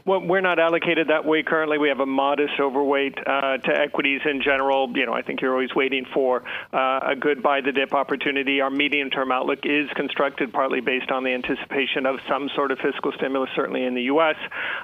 Well, 0.04 0.20
we're 0.20 0.40
not 0.40 0.58
allocated 0.58 1.08
that 1.08 1.24
way 1.24 1.42
currently. 1.42 1.78
We 1.78 1.88
have 1.88 2.00
a 2.00 2.06
modest 2.06 2.54
overweight 2.60 3.18
uh, 3.26 3.58
to 3.58 3.72
equities 3.74 4.20
in 4.24 4.42
general. 4.42 4.90
You 4.94 5.06
know, 5.06 5.12
I 5.12 5.22
think 5.22 5.40
you're 5.40 5.52
always 5.52 5.74
waiting 5.74 6.06
for 6.12 6.42
uh, 6.72 7.00
a 7.02 7.16
good 7.16 7.42
buy 7.42 7.60
the 7.60 7.72
dip 7.72 7.94
opportunity. 7.94 8.60
Our 8.60 8.70
medium 8.70 9.10
term 9.10 9.32
outlook 9.32 9.60
is 9.64 9.88
constructed 9.94 10.52
partly 10.52 10.80
based 10.80 11.10
on 11.10 11.24
the 11.24 11.30
anticipation 11.30 12.06
of 12.06 12.16
some 12.28 12.48
sort 12.54 12.70
of 12.70 12.78
fiscal 12.78 13.12
stimulus, 13.12 13.50
certainly 13.54 13.84
in 13.84 13.94
the 13.94 14.02
U.S., 14.02 14.36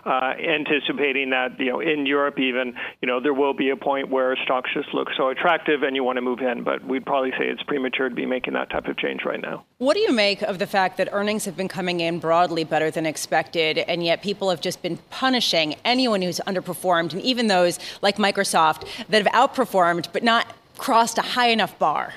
uh, 0.05 0.33
anticipating 0.39 1.31
that, 1.31 1.59
you 1.59 1.71
know, 1.71 1.81
in 1.81 2.07
Europe 2.07 2.39
even, 2.39 2.75
you 3.01 3.07
know, 3.07 3.21
there 3.21 3.35
will 3.35 3.55
be 3.55 3.71
a 3.71 3.77
point 3.77 4.11
where 4.11 4.37
stocks 4.45 4.71
just 4.75 4.93
look 4.95 5.09
so 5.17 5.29
attractive 5.29 5.83
and 5.83 5.97
you 5.97 6.05
want 6.05 6.17
to 6.17 6.23
move 6.23 6.41
in. 6.41 6.65
But 6.65 6.85
we'd 6.85 7.05
probably 7.05 7.31
say 7.33 7.47
it's 7.47 7.63
premature 7.63 8.09
to 8.09 8.15
be 8.15 8.27
making 8.27 8.55
that 8.55 8.71
type 8.71 8.87
of 8.87 8.97
change 8.97 9.23
right 9.25 9.41
now. 9.41 9.65
What 9.79 9.95
do 9.95 10.01
you 10.01 10.13
make 10.13 10.43
of 10.43 10.59
the 10.59 10.67
fact 10.67 10.97
that 10.99 11.09
earnings 11.13 11.45
have 11.45 11.57
been 11.57 11.69
coming 11.69 12.01
in 12.01 12.19
broadly 12.19 12.65
better 12.65 12.91
than 12.91 13.07
expected, 13.07 13.79
and 13.79 14.05
yet 14.05 14.23
people 14.23 14.51
have 14.51 14.61
just 14.61 14.80
been 14.83 14.99
punishing 15.11 15.77
anyone 15.85 16.23
who's 16.23 16.41
underperformed, 16.47 17.13
and 17.13 17.23
even 17.23 17.47
those 17.47 17.79
like 18.03 18.17
Microsoft 18.17 18.87
that 19.09 19.25
have 19.25 19.33
outperformed 19.33 20.07
but 20.13 20.23
not 20.23 20.47
crossed 20.79 21.19
a 21.19 21.23
high 21.23 21.49
enough 21.49 21.79
bar? 21.79 22.15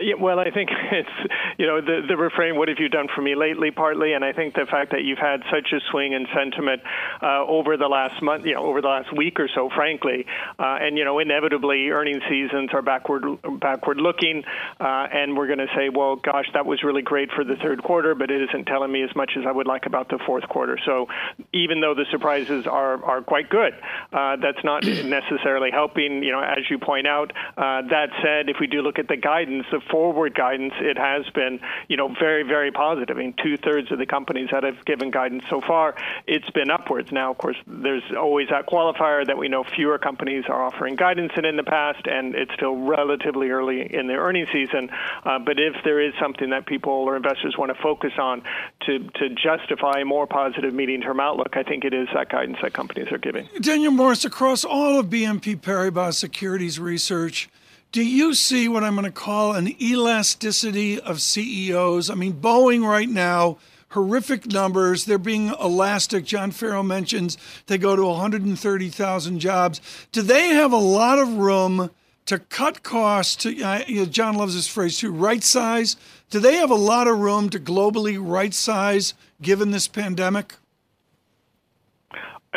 Yeah, 0.00 0.14
well, 0.14 0.38
I 0.38 0.50
think 0.50 0.70
it's 0.92 1.32
you 1.58 1.66
know 1.66 1.80
the 1.80 2.02
the 2.06 2.16
refrain. 2.16 2.56
What 2.56 2.68
have 2.68 2.78
you 2.78 2.88
done 2.88 3.08
for 3.12 3.20
me 3.20 3.34
lately? 3.34 3.72
Partly, 3.72 4.12
and 4.12 4.24
I 4.24 4.32
think 4.32 4.54
the 4.54 4.66
fact 4.70 4.92
that 4.92 5.02
you've 5.02 5.18
had 5.18 5.42
such 5.50 5.72
a 5.72 5.80
swing 5.90 6.12
in 6.12 6.26
sentiment 6.32 6.82
uh, 7.20 7.44
over 7.44 7.76
the 7.76 7.88
last 7.88 8.22
month, 8.22 8.46
you 8.46 8.54
know, 8.54 8.64
over 8.64 8.80
the 8.80 8.86
last 8.86 9.14
week 9.16 9.40
or 9.40 9.48
so, 9.52 9.68
frankly, 9.74 10.24
uh, 10.56 10.78
and 10.80 10.96
you 10.96 11.04
know, 11.04 11.18
inevitably, 11.18 11.88
earnings 11.90 12.22
seasons 12.28 12.70
are 12.74 12.82
backward 12.82 13.24
backward 13.58 13.96
looking, 13.96 14.44
uh, 14.78 15.08
and 15.12 15.36
we're 15.36 15.48
going 15.48 15.58
to 15.58 15.66
say, 15.74 15.88
well, 15.88 16.14
gosh, 16.14 16.46
that 16.54 16.64
was 16.64 16.84
really 16.84 17.02
great 17.02 17.32
for 17.32 17.42
the 17.42 17.56
third 17.56 17.82
quarter, 17.82 18.14
but 18.14 18.30
it 18.30 18.40
isn't 18.48 18.66
telling 18.66 18.92
me 18.92 19.02
as 19.02 19.14
much 19.16 19.32
as 19.36 19.44
I 19.46 19.50
would 19.50 19.66
like 19.66 19.86
about 19.86 20.10
the 20.10 20.20
fourth 20.24 20.48
quarter. 20.48 20.78
So, 20.86 21.08
even 21.52 21.80
though 21.80 21.94
the 21.94 22.06
surprises 22.12 22.68
are 22.68 23.04
are 23.04 23.20
quite 23.20 23.48
good, 23.48 23.74
uh, 24.12 24.36
that's 24.36 24.62
not 24.62 24.84
necessarily 24.86 25.72
helping. 25.72 26.22
You 26.22 26.30
know, 26.30 26.40
as 26.40 26.70
you 26.70 26.78
point 26.78 27.08
out. 27.08 27.32
Uh, 27.56 27.82
that 27.90 28.10
said, 28.22 28.48
if 28.48 28.58
we 28.60 28.68
do 28.68 28.82
look 28.82 29.00
at 29.00 29.08
the 29.08 29.16
guidance, 29.16 29.66
the 29.72 29.80
forward 29.90 30.34
guidance, 30.34 30.74
it 30.80 30.98
has 30.98 31.28
been, 31.30 31.60
you 31.88 31.96
know, 31.96 32.08
very, 32.18 32.42
very 32.42 32.70
positive. 32.70 33.16
I 33.16 33.20
mean, 33.20 33.34
two 33.42 33.56
thirds 33.56 33.90
of 33.92 33.98
the 33.98 34.06
companies 34.06 34.48
that 34.52 34.64
have 34.64 34.84
given 34.84 35.10
guidance 35.10 35.44
so 35.48 35.60
far, 35.60 35.94
it's 36.26 36.48
been 36.50 36.70
upwards. 36.70 37.12
Now, 37.12 37.30
of 37.30 37.38
course, 37.38 37.56
there's 37.66 38.02
always 38.16 38.48
that 38.50 38.66
qualifier 38.66 39.26
that 39.26 39.38
we 39.38 39.48
know 39.48 39.64
fewer 39.64 39.98
companies 39.98 40.44
are 40.48 40.62
offering 40.62 40.96
guidance 40.96 41.32
than 41.34 41.44
in 41.44 41.56
the 41.56 41.62
past, 41.62 42.06
and 42.06 42.34
it's 42.34 42.52
still 42.54 42.76
relatively 42.76 43.50
early 43.50 43.94
in 43.94 44.06
the 44.06 44.14
earnings 44.14 44.48
season. 44.52 44.90
Uh, 45.24 45.38
but 45.38 45.58
if 45.58 45.74
there 45.84 46.00
is 46.00 46.12
something 46.20 46.50
that 46.50 46.66
people 46.66 46.92
or 46.92 47.16
investors 47.16 47.56
want 47.56 47.74
to 47.74 47.82
focus 47.82 48.12
on 48.18 48.42
to, 48.86 48.98
to 48.98 49.30
justify 49.30 50.00
a 50.00 50.04
more 50.04 50.26
positive 50.26 50.74
medium 50.74 51.00
term 51.00 51.20
outlook, 51.20 51.56
I 51.56 51.62
think 51.62 51.84
it 51.84 51.94
is 51.94 52.08
that 52.14 52.28
guidance 52.28 52.58
that 52.62 52.72
companies 52.72 53.10
are 53.12 53.18
giving. 53.18 53.48
Daniel 53.60 53.92
Morris, 53.92 54.24
across 54.24 54.64
all 54.64 54.98
of 54.98 55.06
BNP 55.06 55.60
Paribas 55.60 56.14
Securities 56.14 56.78
Research, 56.78 57.48
do 57.90 58.02
you 58.02 58.34
see 58.34 58.68
what 58.68 58.84
I'm 58.84 58.94
going 58.94 59.04
to 59.04 59.10
call 59.10 59.52
an 59.52 59.74
elasticity 59.80 61.00
of 61.00 61.22
CEOs? 61.22 62.10
I 62.10 62.14
mean, 62.14 62.34
Boeing 62.34 62.86
right 62.86 63.08
now, 63.08 63.58
horrific 63.90 64.46
numbers. 64.46 65.04
They're 65.04 65.18
being 65.18 65.48
elastic. 65.60 66.24
John 66.24 66.50
Ferro 66.50 66.82
mentions 66.82 67.38
they 67.66 67.78
go 67.78 67.96
to 67.96 68.04
130,000 68.04 69.40
jobs. 69.40 69.80
Do 70.12 70.22
they 70.22 70.48
have 70.48 70.72
a 70.72 70.76
lot 70.76 71.18
of 71.18 71.34
room 71.34 71.90
to 72.26 72.38
cut 72.38 72.82
costs? 72.82 73.36
To 73.36 73.52
you 73.52 74.00
know, 74.00 74.04
John 74.04 74.34
loves 74.36 74.54
this 74.54 74.68
phrase 74.68 74.98
too. 74.98 75.10
Right 75.10 75.42
size. 75.42 75.96
Do 76.30 76.40
they 76.40 76.56
have 76.56 76.70
a 76.70 76.74
lot 76.74 77.08
of 77.08 77.18
room 77.18 77.48
to 77.50 77.58
globally 77.58 78.18
right 78.20 78.52
size 78.52 79.14
given 79.40 79.70
this 79.70 79.88
pandemic? 79.88 80.56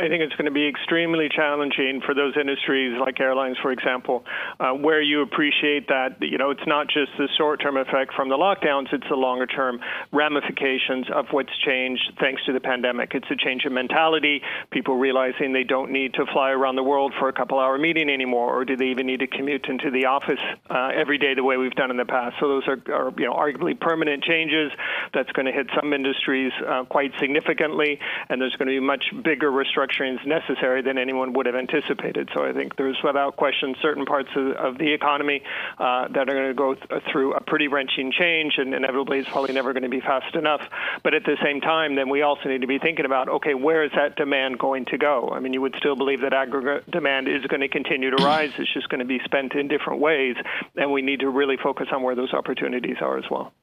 I 0.02 0.10
think 0.10 0.24
it's 0.24 0.34
going 0.34 0.46
to 0.46 0.52
be 0.52 0.68
extremely 0.68 1.30
challenging 1.30 2.02
for 2.04 2.16
those 2.16 2.34
industries 2.36 3.00
like 3.00 3.20
airlines, 3.20 3.58
for 3.62 3.72
example, 3.72 4.26
uh, 4.60 4.72
where 4.72 5.00
you 5.00 5.22
appreciate 5.22 5.90
that 5.90 6.18
you 6.22 6.40
know 6.40 6.50
it's 6.50 6.66
not 6.66 6.88
just 6.88 7.12
the 7.20 7.30
short-term 7.38 7.78
effect 7.78 8.16
from 8.16 8.28
the 8.28 8.36
lockdowns; 8.36 8.92
it's 8.92 9.08
the 9.08 9.16
longer-term 9.16 9.80
ramifications 10.12 11.06
of 11.14 11.28
what's 11.30 11.56
changed 11.64 12.14
thanks 12.20 12.44
to 12.46 12.54
the 12.54 12.60
pandemic. 12.60 13.14
It's 13.14 13.30
a 13.30 13.36
change 13.36 13.64
in 13.66 13.76
mentality, 13.76 14.42
people 14.72 14.96
realizing 14.96 15.54
they 15.54 15.64
don't 15.64 15.92
need 15.92 16.16
to 16.16 16.26
fly 16.34 16.50
around 16.50 16.78
the 16.78 16.84
world 16.84 17.14
for 17.20 17.30
a 17.30 17.34
couple-hour 17.34 17.78
meeting 17.78 18.10
anymore, 18.10 18.60
or 18.60 18.66
do 18.66 18.76
they 18.76 18.88
even 18.88 19.06
need 19.06 19.20
to 19.20 19.28
commute 19.28 19.68
into 19.68 19.92
the 19.92 20.06
office 20.08 20.42
uh, 20.72 20.90
every 20.96 21.20
day 21.20 21.36
the 21.36 21.44
way 21.44 21.58
we've 21.58 21.76
done 21.76 21.92
in 21.92 21.98
the 21.98 22.06
past? 22.06 22.38
So 22.40 22.48
those 22.48 22.68
are, 22.68 22.82
are 22.92 23.14
you 23.20 23.26
know 23.26 23.34
arguably 23.34 23.80
permanent 23.80 24.24
changes 24.24 24.72
that's 25.14 25.32
going 25.34 25.46
to 25.46 25.52
hit 25.52 25.68
some 25.76 25.94
industries 25.94 26.54
uh, 26.68 26.86
quite 26.86 27.12
significantly, 27.20 28.00
and 28.30 28.42
there's 28.42 28.56
going 28.56 28.68
to 28.68 28.74
be 28.74 28.80
much 28.80 29.06
bigger 29.24 29.52
restrictions 29.52 29.91
restructurings 29.92 30.26
necessary 30.26 30.82
than 30.82 30.98
anyone 30.98 31.34
would 31.34 31.46
have 31.46 31.56
anticipated. 31.56 32.30
So 32.34 32.44
I 32.46 32.54
think 32.54 32.76
there's 32.76 32.98
without 33.04 33.36
question 33.36 33.76
certain 33.82 34.06
parts 34.06 34.30
of, 34.36 34.52
of 34.52 34.78
the 34.78 34.94
economy 34.94 35.42
uh, 35.78 36.08
that 36.10 36.30
are 36.30 36.34
going 36.34 36.48
to 36.48 36.54
go 36.54 36.76
th- 36.76 37.04
through 37.12 37.34
a 37.34 37.42
pretty 37.42 37.68
wrenching 37.68 38.12
change, 38.12 38.54
and 38.58 38.74
inevitably 38.74 39.20
it's 39.20 39.30
probably 39.30 39.54
never 39.54 39.74
going 39.74 39.84
to 39.84 39.90
be 39.90 40.02
fast 40.02 40.36
enough. 40.36 40.62
But 41.04 41.14
at 41.14 41.24
the 41.24 41.38
same 41.44 41.62
time, 41.62 41.96
then 41.96 42.10
we 42.10 42.22
also 42.22 42.50
need 42.50 42.62
to 42.62 42.68
be 42.68 42.80
thinking 42.80 43.06
about 43.06 43.30
okay, 43.30 43.54
where 43.54 43.84
is 43.84 43.92
that 43.96 44.16
demand 44.16 44.60
going 44.60 44.86
to 44.86 44.98
go? 44.98 45.30
I 45.32 45.40
mean, 45.40 45.54
you 45.54 45.62
would 45.62 45.76
still 45.78 45.96
believe 45.96 46.22
that 46.22 46.34
aggregate 46.34 46.90
demand 46.90 47.28
is 47.28 47.46
going 47.46 47.62
to 47.62 47.70
continue 47.70 48.10
to 48.12 48.24
rise. 48.24 48.52
It's 48.58 48.74
just 48.74 48.90
going 48.90 49.00
to 49.00 49.06
be 49.06 49.20
spent 49.26 49.54
in 49.54 49.68
different 49.68 50.00
ways, 50.00 50.36
and 50.76 50.92
we 50.92 51.02
need 51.02 51.22
to 51.22 51.30
really 51.30 51.58
focus 51.62 51.88
on 51.92 52.04
where 52.04 52.16
those 52.16 52.34
opportunities 52.34 52.98
are 53.02 53.18
as 53.18 53.26
well. 53.30 53.54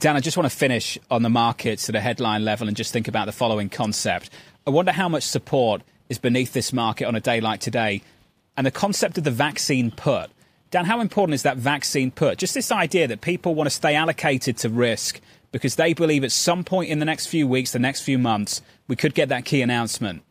Dan, 0.00 0.16
I 0.16 0.20
just 0.20 0.36
want 0.36 0.50
to 0.50 0.56
finish 0.56 0.98
on 1.08 1.22
the 1.22 1.30
markets 1.30 1.88
at 1.88 1.94
a 1.94 2.00
headline 2.00 2.44
level 2.44 2.66
and 2.66 2.76
just 2.76 2.92
think 2.92 3.06
about 3.06 3.26
the 3.26 3.32
following 3.32 3.68
concept. 3.68 4.28
I 4.66 4.70
wonder 4.70 4.90
how 4.90 5.08
much 5.08 5.22
support 5.22 5.82
is 6.08 6.18
beneath 6.18 6.52
this 6.52 6.72
market 6.72 7.06
on 7.06 7.14
a 7.14 7.20
day 7.20 7.40
like 7.40 7.60
today. 7.60 8.02
And 8.56 8.66
the 8.66 8.72
concept 8.72 9.18
of 9.18 9.24
the 9.24 9.30
vaccine 9.30 9.92
put. 9.92 10.30
Dan, 10.72 10.84
how 10.84 11.00
important 11.00 11.34
is 11.34 11.42
that 11.44 11.58
vaccine 11.58 12.10
put? 12.10 12.38
Just 12.38 12.54
this 12.54 12.72
idea 12.72 13.06
that 13.06 13.20
people 13.20 13.54
want 13.54 13.66
to 13.68 13.74
stay 13.74 13.94
allocated 13.94 14.56
to 14.58 14.68
risk 14.68 15.20
because 15.52 15.76
they 15.76 15.94
believe 15.94 16.24
at 16.24 16.32
some 16.32 16.64
point 16.64 16.90
in 16.90 16.98
the 16.98 17.04
next 17.04 17.26
few 17.28 17.46
weeks, 17.46 17.70
the 17.70 17.78
next 17.78 18.00
few 18.00 18.18
months, 18.18 18.62
we 18.88 18.96
could 18.96 19.14
get 19.14 19.28
that 19.28 19.44
key 19.44 19.62
announcement. 19.62 20.22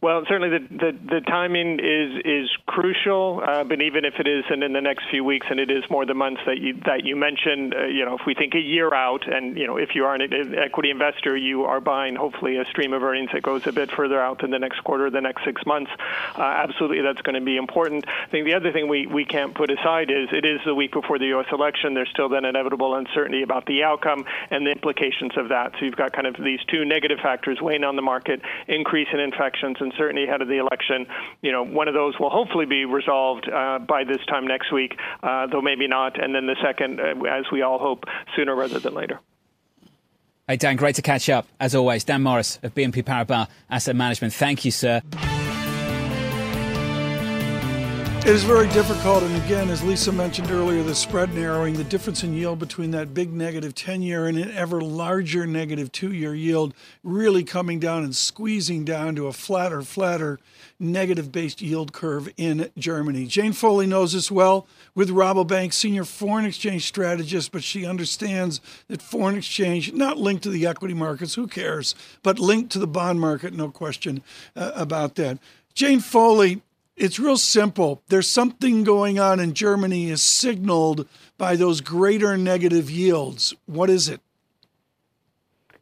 Well, 0.00 0.22
certainly 0.28 0.58
the, 0.58 0.76
the, 0.76 0.98
the 1.16 1.20
timing 1.22 1.80
is 1.80 2.22
is 2.24 2.48
crucial, 2.66 3.42
uh, 3.44 3.64
but 3.64 3.82
even 3.82 4.04
if 4.04 4.14
it 4.20 4.28
isn't 4.28 4.62
in 4.62 4.72
the 4.72 4.80
next 4.80 5.06
few 5.10 5.24
weeks, 5.24 5.48
and 5.50 5.58
it 5.58 5.72
is 5.72 5.82
more 5.90 6.06
the 6.06 6.14
months 6.14 6.40
that 6.46 6.58
you 6.58 6.74
that 6.86 7.04
you 7.04 7.16
mentioned, 7.16 7.74
uh, 7.74 7.86
you 7.86 8.04
know, 8.04 8.14
if 8.14 8.20
we 8.24 8.34
think 8.34 8.54
a 8.54 8.60
year 8.60 8.94
out, 8.94 9.26
and 9.26 9.58
you 9.58 9.66
know, 9.66 9.76
if 9.76 9.96
you 9.96 10.04
are 10.04 10.14
an 10.14 10.54
equity 10.56 10.90
investor, 10.90 11.36
you 11.36 11.64
are 11.64 11.80
buying 11.80 12.14
hopefully 12.14 12.58
a 12.58 12.64
stream 12.66 12.92
of 12.92 13.02
earnings 13.02 13.30
that 13.32 13.42
goes 13.42 13.66
a 13.66 13.72
bit 13.72 13.90
further 13.90 14.20
out 14.20 14.40
than 14.40 14.52
the 14.52 14.58
next 14.60 14.84
quarter, 14.84 15.10
the 15.10 15.20
next 15.20 15.44
six 15.44 15.66
months. 15.66 15.90
Uh, 16.36 16.42
absolutely, 16.42 17.02
that's 17.02 17.22
going 17.22 17.34
to 17.34 17.40
be 17.40 17.56
important. 17.56 18.06
I 18.06 18.28
think 18.28 18.44
the 18.44 18.54
other 18.54 18.70
thing 18.70 18.86
we 18.86 19.08
we 19.08 19.24
can't 19.24 19.52
put 19.52 19.68
aside 19.68 20.12
is 20.12 20.28
it 20.30 20.44
is 20.44 20.60
the 20.64 20.76
week 20.76 20.92
before 20.92 21.18
the 21.18 21.26
U.S. 21.26 21.46
election. 21.50 21.94
There's 21.94 22.10
still 22.10 22.28
that 22.28 22.44
inevitable 22.44 22.94
uncertainty 22.94 23.42
about 23.42 23.66
the 23.66 23.82
outcome 23.82 24.26
and 24.50 24.64
the 24.64 24.70
implications 24.70 25.32
of 25.36 25.48
that. 25.48 25.72
So 25.72 25.86
you've 25.86 25.96
got 25.96 26.12
kind 26.12 26.28
of 26.28 26.36
these 26.36 26.60
two 26.68 26.84
negative 26.84 27.18
factors 27.18 27.60
weighing 27.60 27.82
on 27.82 27.96
the 27.96 28.02
market: 28.02 28.40
increase 28.68 29.08
in 29.12 29.18
infections 29.18 29.78
and 29.80 29.87
uncertainty 29.90 30.24
ahead 30.24 30.42
of 30.42 30.48
the 30.48 30.58
election. 30.58 31.06
You 31.42 31.52
know, 31.52 31.64
one 31.64 31.88
of 31.88 31.94
those 31.94 32.14
will 32.18 32.30
hopefully 32.30 32.66
be 32.66 32.84
resolved 32.84 33.48
uh, 33.48 33.78
by 33.78 34.04
this 34.04 34.24
time 34.28 34.46
next 34.46 34.72
week, 34.72 34.96
uh, 35.22 35.46
though 35.46 35.62
maybe 35.62 35.86
not. 35.88 36.22
And 36.22 36.34
then 36.34 36.46
the 36.46 36.56
second, 36.62 37.00
uh, 37.00 37.24
as 37.28 37.44
we 37.52 37.62
all 37.62 37.78
hope, 37.78 38.04
sooner 38.36 38.54
rather 38.54 38.78
than 38.78 38.94
later. 38.94 39.20
Hey, 40.46 40.56
Dan, 40.56 40.76
great 40.76 40.94
to 40.94 41.02
catch 41.02 41.28
up. 41.28 41.46
As 41.60 41.74
always, 41.74 42.04
Dan 42.04 42.22
Morris 42.22 42.58
of 42.62 42.74
BNP 42.74 43.04
Paribas 43.04 43.48
Asset 43.68 43.94
Management. 43.94 44.32
Thank 44.32 44.64
you, 44.64 44.70
sir. 44.70 45.02
It 48.28 48.34
is 48.34 48.44
very 48.44 48.68
difficult. 48.68 49.22
And 49.22 49.34
again, 49.42 49.70
as 49.70 49.82
Lisa 49.82 50.12
mentioned 50.12 50.50
earlier, 50.50 50.82
the 50.82 50.94
spread 50.94 51.32
narrowing, 51.32 51.72
the 51.72 51.84
difference 51.84 52.24
in 52.24 52.34
yield 52.34 52.58
between 52.58 52.90
that 52.90 53.14
big 53.14 53.32
negative 53.32 53.74
10 53.74 54.02
year 54.02 54.26
and 54.26 54.36
an 54.36 54.50
ever 54.50 54.82
larger 54.82 55.46
negative 55.46 55.90
two 55.92 56.12
year 56.12 56.34
yield 56.34 56.74
really 57.02 57.42
coming 57.42 57.80
down 57.80 58.04
and 58.04 58.14
squeezing 58.14 58.84
down 58.84 59.16
to 59.16 59.28
a 59.28 59.32
flatter, 59.32 59.80
flatter 59.80 60.38
negative 60.78 61.32
based 61.32 61.62
yield 61.62 61.94
curve 61.94 62.28
in 62.36 62.70
Germany. 62.76 63.24
Jane 63.24 63.54
Foley 63.54 63.86
knows 63.86 64.12
this 64.12 64.30
well 64.30 64.66
with 64.94 65.08
Rabobank, 65.08 65.72
senior 65.72 66.04
foreign 66.04 66.44
exchange 66.44 66.86
strategist, 66.86 67.50
but 67.50 67.64
she 67.64 67.86
understands 67.86 68.60
that 68.88 69.00
foreign 69.00 69.36
exchange, 69.36 69.94
not 69.94 70.18
linked 70.18 70.42
to 70.42 70.50
the 70.50 70.66
equity 70.66 70.92
markets, 70.92 71.34
who 71.34 71.46
cares, 71.46 71.94
but 72.22 72.38
linked 72.38 72.72
to 72.72 72.78
the 72.78 72.86
bond 72.86 73.20
market, 73.20 73.54
no 73.54 73.70
question 73.70 74.22
uh, 74.54 74.72
about 74.74 75.14
that. 75.14 75.38
Jane 75.72 76.00
Foley, 76.00 76.60
it's 76.98 77.18
real 77.18 77.36
simple. 77.36 78.02
There's 78.08 78.28
something 78.28 78.84
going 78.84 79.18
on 79.18 79.40
in 79.40 79.54
Germany 79.54 80.10
is 80.10 80.22
signaled 80.22 81.08
by 81.36 81.56
those 81.56 81.80
greater 81.80 82.36
negative 82.36 82.90
yields. 82.90 83.54
What 83.66 83.88
is 83.88 84.08
it? 84.08 84.20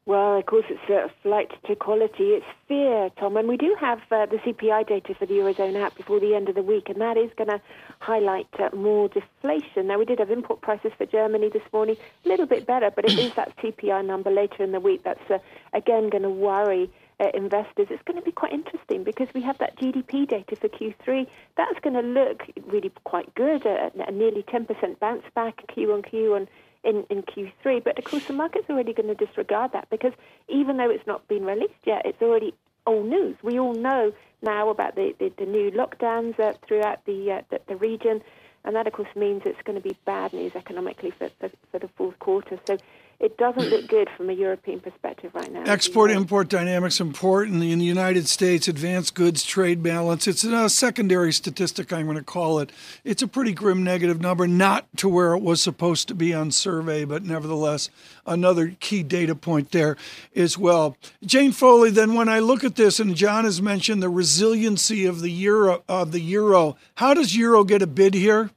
Well, 0.05 0.39
of 0.39 0.47
course, 0.47 0.67
it's 0.69 0.89
a 0.89 1.11
flight 1.25 1.51
to 1.67 1.75
quality. 1.75 2.35
It's 2.35 2.47
fear, 2.69 3.11
Tom. 3.19 3.37
And 3.37 3.49
we 3.49 3.57
do 3.57 3.77
have 3.81 3.99
uh, 4.13 4.27
the 4.27 4.37
CPI 4.37 4.87
data 4.87 5.17
for 5.19 5.27
the 5.27 5.35
Eurozone 5.35 5.77
out 5.77 5.97
before 5.97 6.21
the 6.21 6.33
end 6.37 6.49
of 6.49 6.55
the 6.55 6.63
week, 6.63 6.89
and 6.89 7.01
that 7.01 7.17
is 7.17 7.29
going 7.37 7.49
to 7.49 7.61
highlight 7.99 8.47
uh, 8.61 8.69
more 8.77 9.09
deflation. 9.09 9.89
Now, 9.89 9.99
we 9.99 10.05
did 10.05 10.21
have 10.21 10.31
import 10.31 10.61
prices 10.61 10.93
for 10.97 11.07
Germany 11.07 11.49
this 11.49 11.65
morning, 11.73 11.97
a 12.25 12.29
little 12.29 12.47
bit 12.47 12.67
better, 12.67 12.93
but 12.95 13.05
it 13.05 13.19
is 13.19 13.35
that 13.35 13.57
CPI 13.57 14.07
number 14.07 14.31
later 14.31 14.63
in 14.63 14.71
the 14.71 14.79
week 14.79 15.03
that's, 15.03 15.29
uh, 15.29 15.39
again, 15.73 16.09
going 16.09 16.23
to 16.23 16.31
worry 16.31 16.89
uh, 17.19 17.29
investors, 17.35 17.89
it's 17.91 18.03
going 18.05 18.19
to 18.19 18.25
be 18.25 18.33
quite 18.33 18.53
interesting 18.53 19.05
because 19.05 19.29
we 19.35 19.41
have 19.43 19.59
that 19.59 19.77
GDP 19.79 20.29
data 20.29 20.57
for 20.57 20.69
Q3. 20.69 21.27
That's 21.57 21.79
going 21.81 21.95
to 21.95 22.03
look 22.03 22.43
really 22.67 22.93
quite 23.05 23.35
good, 23.35 23.65
a, 23.65 23.91
a 24.07 24.13
nearly 24.13 24.43
10% 24.43 24.99
bounce 24.99 25.25
back 25.35 25.63
Q 25.73 25.93
on 25.93 26.03
Q 26.03 26.35
on 26.35 26.49
in, 26.85 27.05
in 27.11 27.23
Q3. 27.23 27.83
But 27.83 27.99
of 27.99 28.05
course, 28.05 28.25
the 28.27 28.33
market's 28.33 28.69
already 28.69 28.93
going 28.93 29.15
to 29.15 29.27
disregard 29.27 29.73
that 29.73 29.89
because 29.91 30.13
even 30.49 30.77
though 30.77 30.91
it's 30.91 31.07
not 31.07 31.27
been 31.29 31.45
released 31.45 31.75
yet, 31.85 32.03
it's 32.05 32.21
already 32.21 32.55
old 32.87 33.07
news. 33.07 33.37
We 33.43 33.59
all 33.59 33.75
know 33.75 34.13
now 34.43 34.69
about 34.69 34.95
the, 34.95 35.15
the, 35.19 35.33
the 35.39 35.47
new 35.47 35.71
lockdowns 35.71 36.39
uh, 36.39 36.53
throughout 36.67 37.05
the, 37.05 37.33
uh, 37.33 37.43
the, 37.51 37.61
the 37.67 37.77
region, 37.77 38.23
and 38.65 38.77
that 38.77 38.87
of 38.87 38.93
course 38.93 39.09
means 39.17 39.43
it's 39.45 39.61
going 39.63 39.81
to 39.81 39.87
be 39.87 39.97
bad 40.05 40.33
news 40.33 40.53
economically 40.55 41.11
for, 41.11 41.31
for, 41.41 41.51
for 41.71 41.79
the 41.79 41.89
fourth 41.97 42.19
quarter. 42.19 42.59
So 42.67 42.79
it 43.19 43.37
doesn't 43.39 43.71
look 43.71 43.89
good 43.89 44.09
from 44.17 44.29
a 44.31 44.33
European 44.33 44.81
perspective 44.81 45.31
right 45.35 45.51
now. 45.51 45.63
Export 45.65 46.11
import 46.11 46.49
dynamics 46.49 47.01
important 47.01 47.63
in 47.63 47.79
the 47.79 47.85
United 47.85 48.29
States. 48.29 48.69
Advanced 48.69 49.15
goods 49.15 49.45
trade 49.45 49.83
balance. 49.83 50.27
It's 50.27 50.45
a 50.45 50.69
secondary 50.69 51.33
statistic. 51.33 51.93
I'm 51.93 52.07
going 52.07 52.19
to 52.19 52.25
call 52.25 52.59
it. 52.59 52.71
It's 53.05 53.23
a 53.23 53.29
pretty 53.29 53.53
grim 53.53 53.83
negative 53.83 54.21
number, 54.21 54.47
not 54.47 54.87
to 54.99 55.09
where 55.09 55.35
it 55.35 55.43
was 55.43 55.63
supposed 55.63 56.09
to 56.09 56.15
be 56.15 56.35
on 56.35 56.51
survey, 56.51 57.05
but 57.05 57.25
nevertheless 57.25 57.89
another 58.27 58.77
key 58.81 59.03
data 59.03 59.35
point 59.35 59.73
there 59.73 59.97
as 60.35 60.59
well. 60.59 60.97
Jane 61.25 61.53
Foley. 61.53 61.91
Then 61.91 62.15
when 62.15 62.29
I 62.29 62.41
look 62.41 62.65
at 62.65 62.77
this, 62.77 63.01
and 63.01 63.15
John 63.15 63.45
has 63.45 63.63
mentioned 63.63 64.03
the 64.03 64.09
resiliency 64.09 65.07
of 65.07 65.21
the 65.21 65.31
euro 65.31 65.83
of 65.89 66.13
the 66.13 66.21
euro. 66.21 66.77
How 66.97 67.15
does 67.15 67.37
euro 67.37 67.65
get 67.65 67.83
a 67.83 67.87
bid 67.87 68.15
here? 68.15 68.51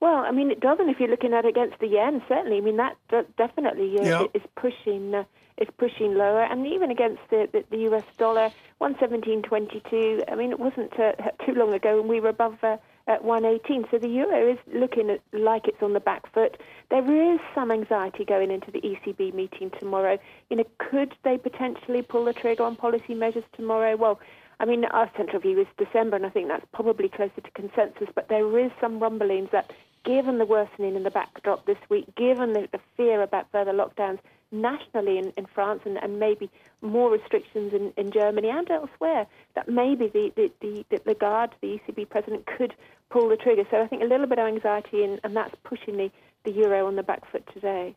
Well, 0.00 0.16
I 0.16 0.32
mean, 0.32 0.50
it 0.50 0.60
doesn't 0.60 0.88
if 0.88 1.00
you're 1.00 1.08
looking 1.08 1.32
at 1.32 1.44
it 1.44 1.48
against 1.48 1.78
the 1.78 1.86
yen. 1.86 2.22
Certainly, 2.28 2.58
I 2.58 2.60
mean 2.60 2.76
that, 2.76 2.96
definitely 3.36 3.98
uh, 3.98 4.20
yep. 4.20 4.30
is 4.34 4.42
pushing 4.56 5.14
uh, 5.14 5.24
is 5.56 5.68
pushing 5.78 6.14
lower, 6.14 6.42
and 6.42 6.66
even 6.66 6.90
against 6.90 7.22
the, 7.30 7.48
the, 7.52 7.64
the 7.70 7.78
U.S. 7.88 8.04
dollar, 8.18 8.50
one 8.78 8.96
seventeen 8.98 9.42
twenty 9.42 9.82
two. 9.88 10.22
I 10.30 10.34
mean, 10.34 10.50
it 10.50 10.58
wasn't 10.58 10.98
uh, 10.98 11.12
too 11.46 11.54
long 11.54 11.72
ago 11.72 12.00
when 12.00 12.08
we 12.08 12.20
were 12.20 12.28
above 12.28 12.62
uh, 12.62 12.76
at 13.06 13.24
one 13.24 13.44
eighteen. 13.44 13.84
So 13.90 13.98
the 13.98 14.08
euro 14.08 14.52
is 14.52 14.58
looking 14.72 15.10
at, 15.10 15.20
like 15.32 15.68
it's 15.68 15.82
on 15.82 15.92
the 15.92 16.00
back 16.00 16.30
foot. 16.32 16.60
There 16.90 17.32
is 17.32 17.40
some 17.54 17.70
anxiety 17.70 18.24
going 18.24 18.50
into 18.50 18.70
the 18.70 18.80
ECB 18.80 19.32
meeting 19.32 19.70
tomorrow. 19.78 20.18
You 20.50 20.56
know, 20.58 20.64
could 20.78 21.14
they 21.22 21.38
potentially 21.38 22.02
pull 22.02 22.24
the 22.24 22.32
trigger 22.32 22.64
on 22.64 22.76
policy 22.76 23.14
measures 23.14 23.44
tomorrow? 23.54 23.96
Well. 23.96 24.20
I 24.60 24.64
mean, 24.64 24.84
our 24.84 25.10
central 25.16 25.40
view 25.40 25.60
is 25.60 25.66
December, 25.76 26.16
and 26.16 26.26
I 26.26 26.30
think 26.30 26.48
that's 26.48 26.66
probably 26.72 27.08
closer 27.08 27.40
to 27.40 27.50
consensus. 27.50 28.08
But 28.14 28.28
there 28.28 28.58
is 28.58 28.70
some 28.80 29.00
rumblings 29.00 29.50
that 29.52 29.72
given 30.04 30.38
the 30.38 30.44
worsening 30.44 30.96
in 30.96 31.02
the 31.02 31.10
backdrop 31.10 31.66
this 31.66 31.78
week, 31.88 32.14
given 32.14 32.52
the, 32.52 32.68
the 32.72 32.80
fear 32.96 33.22
about 33.22 33.50
further 33.50 33.72
lockdowns 33.72 34.18
nationally 34.52 35.18
in, 35.18 35.32
in 35.36 35.46
France 35.46 35.80
and, 35.84 35.96
and, 35.96 36.20
maybe 36.20 36.48
more 36.80 37.10
restrictions 37.10 37.72
in, 37.72 37.92
in, 37.96 38.12
Germany 38.12 38.50
and 38.50 38.70
elsewhere, 38.70 39.26
that 39.54 39.68
maybe 39.68 40.06
the, 40.06 40.32
the, 40.36 40.52
the, 40.60 40.84
the 40.90 41.00
Lagarde, 41.06 41.54
the 41.60 41.80
ECB 41.80 42.08
president, 42.08 42.46
could 42.46 42.74
pull 43.10 43.28
the 43.28 43.36
trigger. 43.36 43.64
So 43.70 43.80
I 43.80 43.88
think 43.88 44.02
a 44.02 44.06
little 44.06 44.26
bit 44.26 44.38
of 44.38 44.46
anxiety, 44.46 45.02
and, 45.02 45.18
and 45.24 45.34
that's 45.34 45.54
pushing 45.64 45.96
the, 45.96 46.10
the 46.44 46.52
euro 46.52 46.86
on 46.86 46.96
the 46.96 47.02
back 47.02 47.28
foot 47.32 47.48
today. 47.52 47.96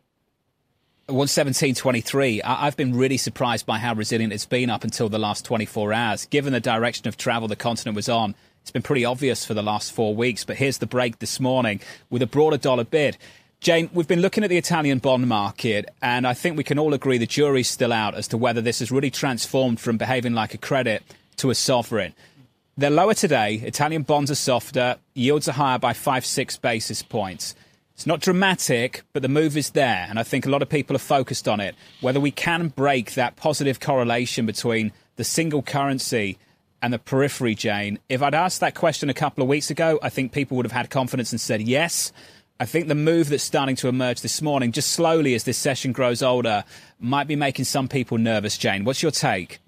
117.23. 1.08 2.42
I've 2.44 2.76
been 2.76 2.94
really 2.94 3.16
surprised 3.16 3.64
by 3.64 3.78
how 3.78 3.94
resilient 3.94 4.30
it's 4.30 4.44
been 4.44 4.68
up 4.68 4.84
until 4.84 5.08
the 5.08 5.18
last 5.18 5.42
24 5.46 5.94
hours. 5.94 6.26
Given 6.26 6.52
the 6.52 6.60
direction 6.60 7.08
of 7.08 7.16
travel 7.16 7.48
the 7.48 7.56
continent 7.56 7.96
was 7.96 8.10
on, 8.10 8.34
it's 8.60 8.70
been 8.70 8.82
pretty 8.82 9.06
obvious 9.06 9.42
for 9.42 9.54
the 9.54 9.62
last 9.62 9.92
four 9.92 10.14
weeks, 10.14 10.44
but 10.44 10.56
here's 10.56 10.76
the 10.76 10.86
break 10.86 11.18
this 11.18 11.40
morning 11.40 11.80
with 12.10 12.20
a 12.20 12.26
broader 12.26 12.58
dollar 12.58 12.84
bid. 12.84 13.16
Jane, 13.60 13.88
we've 13.94 14.06
been 14.06 14.20
looking 14.20 14.44
at 14.44 14.50
the 14.50 14.58
Italian 14.58 14.98
bond 14.98 15.26
market, 15.26 15.88
and 16.02 16.26
I 16.26 16.34
think 16.34 16.58
we 16.58 16.62
can 16.64 16.78
all 16.78 16.92
agree 16.92 17.16
the 17.16 17.26
jury's 17.26 17.70
still 17.70 17.92
out 17.92 18.14
as 18.14 18.28
to 18.28 18.36
whether 18.36 18.60
this 18.60 18.80
has 18.80 18.92
really 18.92 19.10
transformed 19.10 19.80
from 19.80 19.96
behaving 19.96 20.34
like 20.34 20.52
a 20.52 20.58
credit 20.58 21.02
to 21.38 21.48
a 21.48 21.54
sovereign. 21.54 22.12
They're 22.76 22.90
lower 22.90 23.14
today. 23.14 23.54
Italian 23.54 24.02
bonds 24.02 24.30
are 24.30 24.34
softer. 24.34 24.98
Yields 25.14 25.48
are 25.48 25.52
higher 25.52 25.78
by 25.78 25.94
five, 25.94 26.26
six 26.26 26.58
basis 26.58 27.02
points. 27.02 27.54
It's 27.98 28.06
not 28.06 28.20
dramatic, 28.20 29.02
but 29.12 29.22
the 29.22 29.28
move 29.28 29.56
is 29.56 29.70
there, 29.70 30.06
and 30.08 30.20
I 30.20 30.22
think 30.22 30.46
a 30.46 30.50
lot 30.50 30.62
of 30.62 30.68
people 30.68 30.94
are 30.94 31.00
focused 31.00 31.48
on 31.48 31.58
it. 31.58 31.74
Whether 32.00 32.20
we 32.20 32.30
can 32.30 32.68
break 32.68 33.14
that 33.14 33.34
positive 33.34 33.80
correlation 33.80 34.46
between 34.46 34.92
the 35.16 35.24
single 35.24 35.62
currency 35.62 36.38
and 36.80 36.92
the 36.92 37.00
periphery, 37.00 37.56
Jane. 37.56 37.98
If 38.08 38.22
I'd 38.22 38.36
asked 38.36 38.60
that 38.60 38.76
question 38.76 39.10
a 39.10 39.14
couple 39.14 39.42
of 39.42 39.48
weeks 39.48 39.68
ago, 39.68 39.98
I 40.00 40.10
think 40.10 40.30
people 40.30 40.56
would 40.56 40.64
have 40.64 40.70
had 40.70 40.90
confidence 40.90 41.32
and 41.32 41.40
said 41.40 41.60
yes. 41.60 42.12
I 42.60 42.66
think 42.66 42.86
the 42.86 42.94
move 42.94 43.30
that's 43.30 43.42
starting 43.42 43.74
to 43.74 43.88
emerge 43.88 44.20
this 44.20 44.40
morning, 44.40 44.70
just 44.70 44.92
slowly 44.92 45.34
as 45.34 45.42
this 45.42 45.58
session 45.58 45.90
grows 45.90 46.22
older, 46.22 46.62
might 47.00 47.26
be 47.26 47.34
making 47.34 47.64
some 47.64 47.88
people 47.88 48.16
nervous, 48.16 48.56
Jane. 48.56 48.84
What's 48.84 49.02
your 49.02 49.10
take? 49.10 49.58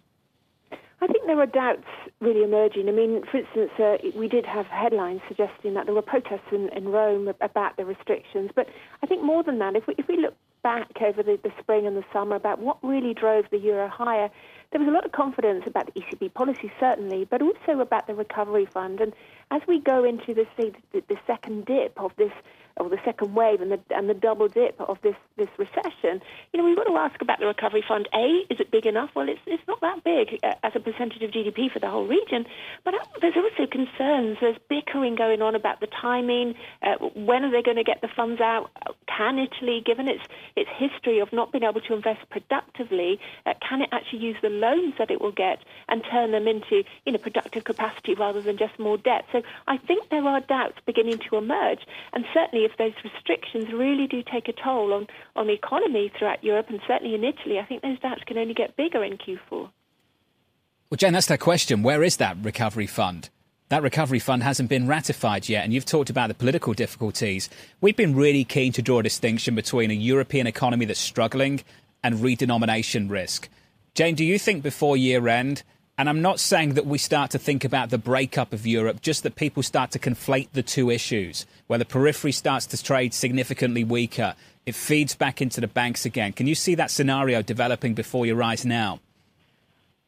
I 1.01 1.09
think 1.09 1.27
there 1.27 1.41
are 1.41 1.47
doubts 1.47 1.83
really 2.21 2.43
emerging. 2.43 2.89
I 2.89 2.93
mean, 2.93 3.23
for 3.31 3.39
instance, 3.39 3.71
uh, 3.79 3.97
we 4.15 4.29
did 4.29 4.45
have 4.45 4.67
headlines 4.67 5.23
suggesting 5.27 5.75
that 5.75 5.87
there 5.87 5.95
were 5.95 6.03
protests 6.03 6.53
in, 6.53 6.69
in 6.71 6.89
Rome 6.89 7.33
about 7.41 7.77
the 7.77 7.85
restrictions. 7.85 8.51
But 8.55 8.69
I 9.03 9.07
think 9.07 9.23
more 9.23 9.43
than 9.43 9.59
that, 9.61 9.75
if 9.75 9.87
we, 9.87 9.95
if 9.97 10.07
we 10.07 10.19
look 10.19 10.35
back 10.63 10.91
over 11.01 11.23
the, 11.23 11.39
the 11.43 11.51
spring 11.59 11.87
and 11.87 11.97
the 11.97 12.05
summer 12.13 12.37
about 12.37 12.59
what 12.59 12.77
really 12.83 13.15
drove 13.15 13.47
the 13.51 13.59
euro 13.59 13.89
higher, 13.89 14.31
there 14.71 14.81
was 14.81 14.89
a 14.89 14.93
lot 14.93 15.07
of 15.07 15.13
confidence 15.13 15.65
about 15.67 15.93
the 15.93 16.01
ECB 16.01 16.35
policy, 16.35 16.71
certainly, 16.79 17.25
but 17.25 17.41
also 17.41 17.81
about 17.81 18.07
the 18.07 18.15
recovery 18.15 18.67
fund. 18.67 19.01
And 19.01 19.15
as 19.51 19.63
we 19.67 19.81
go 19.81 20.05
into 20.05 20.35
the, 20.35 20.47
the 20.93 21.17
second 21.27 21.65
dip 21.65 21.99
of 21.99 22.13
this 22.17 22.33
or 22.77 22.89
the 22.89 22.99
second 23.05 23.35
wave 23.35 23.61
and 23.61 23.73
the 23.73 23.81
and 23.91 24.09
the 24.09 24.15
double 24.15 24.49
dip 24.49 24.81
of 24.81 24.99
this 25.03 25.17
this 25.37 25.49
recession, 25.59 26.21
you 26.53 26.59
know, 26.59 26.65
we've 26.65 26.77
got 26.77 26.85
to 26.85 26.97
ask 26.97 27.21
about 27.23 27.39
the 27.41 27.47
recovery 27.47 27.85
fund. 27.87 28.09
A, 28.15 28.45
is 28.51 28.61
it 28.61 28.71
big 28.71 28.87
enough? 28.87 29.11
Well, 29.15 29.29
it's 29.29 29.41
it's 29.47 29.63
not 29.67 29.81
that 29.81 30.05
big 30.05 30.39
uh, 30.43 30.55
as 30.63 30.73
a 30.75 30.81
percentage 30.81 31.23
of 31.23 31.31
GDP 31.31 31.71
for 31.71 31.79
the 31.79 31.89
whole 31.89 32.07
region, 32.07 32.47
but 32.85 32.95
uh, 32.95 32.99
there's 33.21 33.37
also 33.37 33.67
concerns. 33.71 34.39
There's 34.41 34.57
bickering 34.69 35.15
going 35.15 35.43
on 35.43 35.55
about 35.55 35.81
the 35.81 35.89
timing. 35.89 36.55
Uh, 36.83 36.97
when 37.15 37.45
are 37.45 37.51
they 37.51 37.63
going 37.63 37.77
to 37.77 37.85
get 37.85 38.01
the 38.01 38.09
funds 38.09 38.41
out? 38.41 38.71
Can 39.07 39.39
Italy, 39.39 39.83
given 39.85 40.09
its 40.09 40.23
its 40.57 40.71
history 40.77 41.21
of 41.21 41.33
not 41.33 41.53
being 41.53 41.65
able 41.65 41.81
to 41.81 41.95
invest 41.95 42.29
productively, 42.31 43.19
uh, 43.47 43.55
can 43.67 43.83
it 43.83 43.89
actually 43.93 44.21
use 44.21 44.37
the 44.43 44.51
loans 44.51 44.95
that 44.99 45.11
it 45.11 45.21
will 45.21 45.33
get 45.33 45.59
and 45.89 46.03
turn 46.11 46.33
them 46.33 46.47
into 46.47 46.85
you 47.05 47.13
know 47.13 47.19
productive 47.19 47.65
capacity 47.65 48.15
rather 48.15 48.41
than 48.41 48.57
just 48.57 48.79
more 48.79 48.97
debt? 48.97 49.25
So 49.33 49.43
I 49.67 49.77
think 49.79 50.09
there 50.11 50.25
are 50.25 50.41
doubts 50.41 50.79
beginning 50.87 51.19
to 51.31 51.37
emerge, 51.37 51.81
and 52.13 52.25
certainly 52.33 52.60
if 52.65 52.77
those 52.79 52.93
restrictions 53.05 53.73
really 53.73 54.07
do 54.07 54.23
take 54.23 54.49
a 54.49 54.53
toll 54.53 54.93
on, 54.93 55.07
on 55.37 55.47
the 55.47 55.53
economy 55.53 56.13
throughout 56.19 56.43
Europe 56.43 56.67
and 56.69 56.81
certainly 56.87 57.15
in 57.15 57.25
Italy, 57.25 57.59
I 57.59 57.65
think 57.65 57.83
those 57.83 57.99
doubts 58.01 58.23
can 58.27 58.39
only 58.39 58.55
get 58.55 58.77
bigger 58.77 59.03
in 59.05 59.19
Q4. 59.19 59.39
Well, 59.51 60.97
Jen, 60.97 61.13
that's 61.13 61.27
that 61.27 61.41
question. 61.41 61.83
Where 61.83 62.03
is 62.03 62.17
that 62.17 62.37
recovery 62.43 62.87
fund? 62.87 63.31
That 63.69 63.85
recovery 63.85 64.19
fund 64.19 64.43
hasn't 64.43 64.69
been 64.69 64.89
ratified 64.89 65.49
yet, 65.49 65.63
and 65.63 65.73
you've 65.73 65.85
talked 65.85 66.11
about 66.11 66.27
the 66.27 66.35
political 66.35 66.73
difficulties. 66.73 67.49
We've 67.81 67.97
been 67.97 68.17
really 68.17 68.43
keen 68.43 68.73
to 68.73 68.83
draw 68.83 68.99
a 68.99 69.03
distinction 69.05 69.55
between 69.55 69.93
a 69.93 69.95
European 69.95 70.49
economy 70.49 70.87
that's 70.87 70.99
struggling 70.99 71.63
and 72.03 72.17
redenomination 72.17 73.09
risk. 73.09 73.49
Jane, 73.95 74.17
do 74.17 74.25
you 74.25 74.41
think 74.41 74.65
before 74.65 74.97
year 74.97 75.29
end 75.29 75.63
and 76.01 76.09
I'm 76.09 76.23
not 76.23 76.41
saying 76.41 76.75
that 76.75 76.87
we 76.87 76.97
start 76.97 77.31
to 77.33 77.39
think 77.39 77.63
about 77.63 77.91
the 77.91 77.99
breakup 77.99 78.55
of 78.55 78.67
Europe, 78.67 79.03
just 79.03 79.23
that 79.23 79.35
people 79.35 79.63
start 79.63 79.91
to 79.91 79.99
conflate 79.99 80.49
the 80.55 80.63
two 80.63 80.89
issues, 80.89 81.45
where 81.67 81.79
the 81.79 81.85
periphery 81.85 82.33
starts 82.33 82.65
to 82.69 82.83
trade 82.83 83.13
significantly 83.13 83.85
weaker. 83.85 84.35
It 84.65 84.75
feeds 84.75 85.15
back 85.15 85.43
into 85.43 85.61
the 85.61 85.67
banks 85.67 86.07
again. 86.07 86.33
Can 86.33 86.47
you 86.47 86.55
see 86.55 86.75
that 86.77 86.91
scenario 86.91 87.43
developing 87.43 87.93
before 87.93 88.25
your 88.25 88.43
eyes 88.43 88.65
now? 88.65 89.01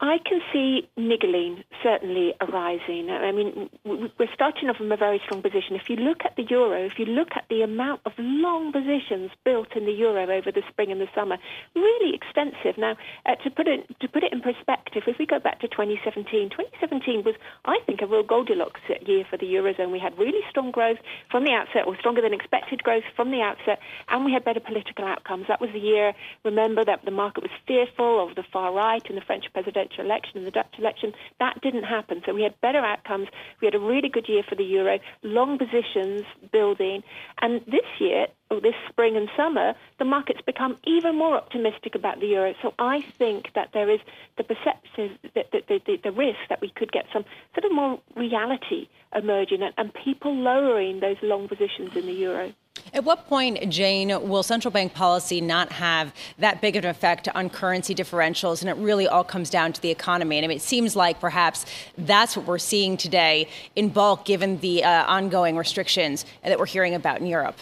I 0.04 0.18
can 0.18 0.40
see 0.52 0.88
niggling 0.96 1.62
certainly 1.80 2.34
arising. 2.40 3.08
I 3.08 3.30
mean, 3.30 3.70
we're 3.84 4.34
starting 4.34 4.68
off 4.68 4.76
from 4.76 4.90
a 4.90 4.96
very 4.96 5.20
strong 5.24 5.42
position. 5.42 5.76
If 5.76 5.88
you 5.88 5.94
look 5.94 6.24
at 6.24 6.34
the 6.34 6.42
euro, 6.42 6.84
if 6.84 6.98
you 6.98 7.04
look 7.06 7.28
at 7.36 7.44
the 7.48 7.62
amount 7.62 8.00
of 8.04 8.12
long 8.18 8.72
positions 8.72 9.30
built 9.44 9.76
in 9.76 9.86
the 9.86 9.92
euro 9.92 10.24
over 10.24 10.50
the 10.50 10.62
spring 10.68 10.90
and 10.90 11.00
the 11.00 11.06
summer, 11.14 11.38
really 11.76 12.16
extensive. 12.16 12.76
Now, 12.78 12.96
uh, 13.26 13.36
to 13.44 13.50
put 13.50 13.68
it 13.68 13.86
to 14.00 14.08
put 14.08 14.24
it 14.24 14.32
in 14.32 14.40
perspective, 14.40 15.04
if 15.06 15.18
we 15.20 15.26
go 15.26 15.38
back 15.38 15.60
to 15.60 15.68
2017, 15.68 16.50
2017 16.50 17.22
was, 17.22 17.36
I 17.64 17.78
think, 17.86 18.02
a 18.02 18.06
real 18.06 18.24
Goldilocks 18.24 18.80
year 19.06 19.24
for 19.30 19.36
the 19.36 19.46
eurozone. 19.46 19.92
We 19.92 20.00
had 20.00 20.18
really 20.18 20.42
strong 20.50 20.72
growth 20.72 20.98
from 21.30 21.44
the 21.44 21.52
outset, 21.52 21.86
or 21.86 21.96
stronger 21.98 22.22
than 22.22 22.34
expected 22.34 22.82
growth 22.82 23.04
from 23.14 23.30
the 23.30 23.40
outset, 23.40 23.78
and 24.08 24.24
we 24.24 24.32
had 24.32 24.44
better 24.44 24.60
political 24.60 25.04
outcomes. 25.04 25.46
That 25.46 25.60
was 25.60 25.70
the 25.72 25.78
year. 25.78 26.12
Remember 26.44 26.84
that 26.84 27.04
the 27.04 27.12
market 27.12 27.44
was 27.44 27.52
fearful 27.68 28.28
of 28.28 28.34
the 28.34 28.42
far 28.52 28.74
right 28.74 29.02
and 29.08 29.16
the 29.16 29.22
French 29.24 29.44
presidential 29.52 29.91
presidential 29.92 30.04
election 30.04 30.38
and 30.38 30.46
the 30.46 30.50
Dutch 30.50 30.74
election. 30.78 31.12
That 31.38 31.60
didn't 31.62 31.84
happen. 31.84 32.22
So 32.26 32.34
we 32.34 32.42
had 32.42 32.60
better 32.60 32.78
outcomes. 32.78 33.28
We 33.60 33.66
had 33.66 33.74
a 33.74 33.78
really 33.78 34.08
good 34.08 34.28
year 34.28 34.42
for 34.48 34.54
the 34.54 34.64
euro, 34.64 34.98
long 35.22 35.58
positions 35.58 36.22
building. 36.52 37.02
And 37.40 37.60
this 37.66 37.86
year, 38.00 38.26
or 38.50 38.60
this 38.60 38.74
spring 38.88 39.16
and 39.16 39.28
summer, 39.36 39.74
the 39.98 40.04
market's 40.04 40.42
become 40.42 40.76
even 40.86 41.16
more 41.16 41.36
optimistic 41.36 41.94
about 41.94 42.20
the 42.20 42.26
euro. 42.26 42.54
So 42.62 42.74
I 42.78 43.00
think 43.18 43.52
that 43.54 43.70
there 43.72 43.90
is 43.90 44.00
the 44.36 44.44
perception, 44.44 45.18
the, 45.34 45.44
the, 45.52 45.80
the, 45.86 45.96
the 46.04 46.12
risk 46.12 46.38
that 46.48 46.60
we 46.60 46.70
could 46.70 46.92
get 46.92 47.06
some 47.12 47.24
sort 47.54 47.64
of 47.64 47.72
more 47.72 48.00
reality 48.16 48.88
emerging 49.14 49.62
and, 49.62 49.74
and 49.76 49.92
people 50.04 50.34
lowering 50.34 51.00
those 51.00 51.16
long 51.22 51.48
positions 51.48 51.96
in 51.96 52.06
the 52.06 52.12
euro. 52.12 52.52
At 52.94 53.04
what 53.04 53.26
point, 53.26 53.70
Jane, 53.70 54.08
will 54.28 54.42
central 54.42 54.70
bank 54.70 54.92
policy 54.92 55.40
not 55.40 55.72
have 55.72 56.12
that 56.38 56.60
big 56.60 56.76
of 56.76 56.84
an 56.84 56.90
effect 56.90 57.26
on 57.34 57.48
currency 57.48 57.94
differentials? 57.94 58.60
And 58.60 58.68
it 58.68 58.76
really 58.76 59.08
all 59.08 59.24
comes 59.24 59.48
down 59.48 59.72
to 59.72 59.80
the 59.80 59.90
economy. 59.90 60.36
And 60.36 60.44
I 60.44 60.48
mean, 60.48 60.58
it 60.58 60.62
seems 60.62 60.94
like 60.94 61.18
perhaps 61.18 61.64
that's 61.96 62.36
what 62.36 62.44
we're 62.44 62.58
seeing 62.58 62.98
today 62.98 63.48
in 63.76 63.88
bulk, 63.88 64.26
given 64.26 64.58
the 64.58 64.84
uh, 64.84 65.06
ongoing 65.06 65.56
restrictions 65.56 66.26
that 66.44 66.58
we're 66.58 66.66
hearing 66.66 66.94
about 66.94 67.20
in 67.20 67.26
Europe. 67.26 67.56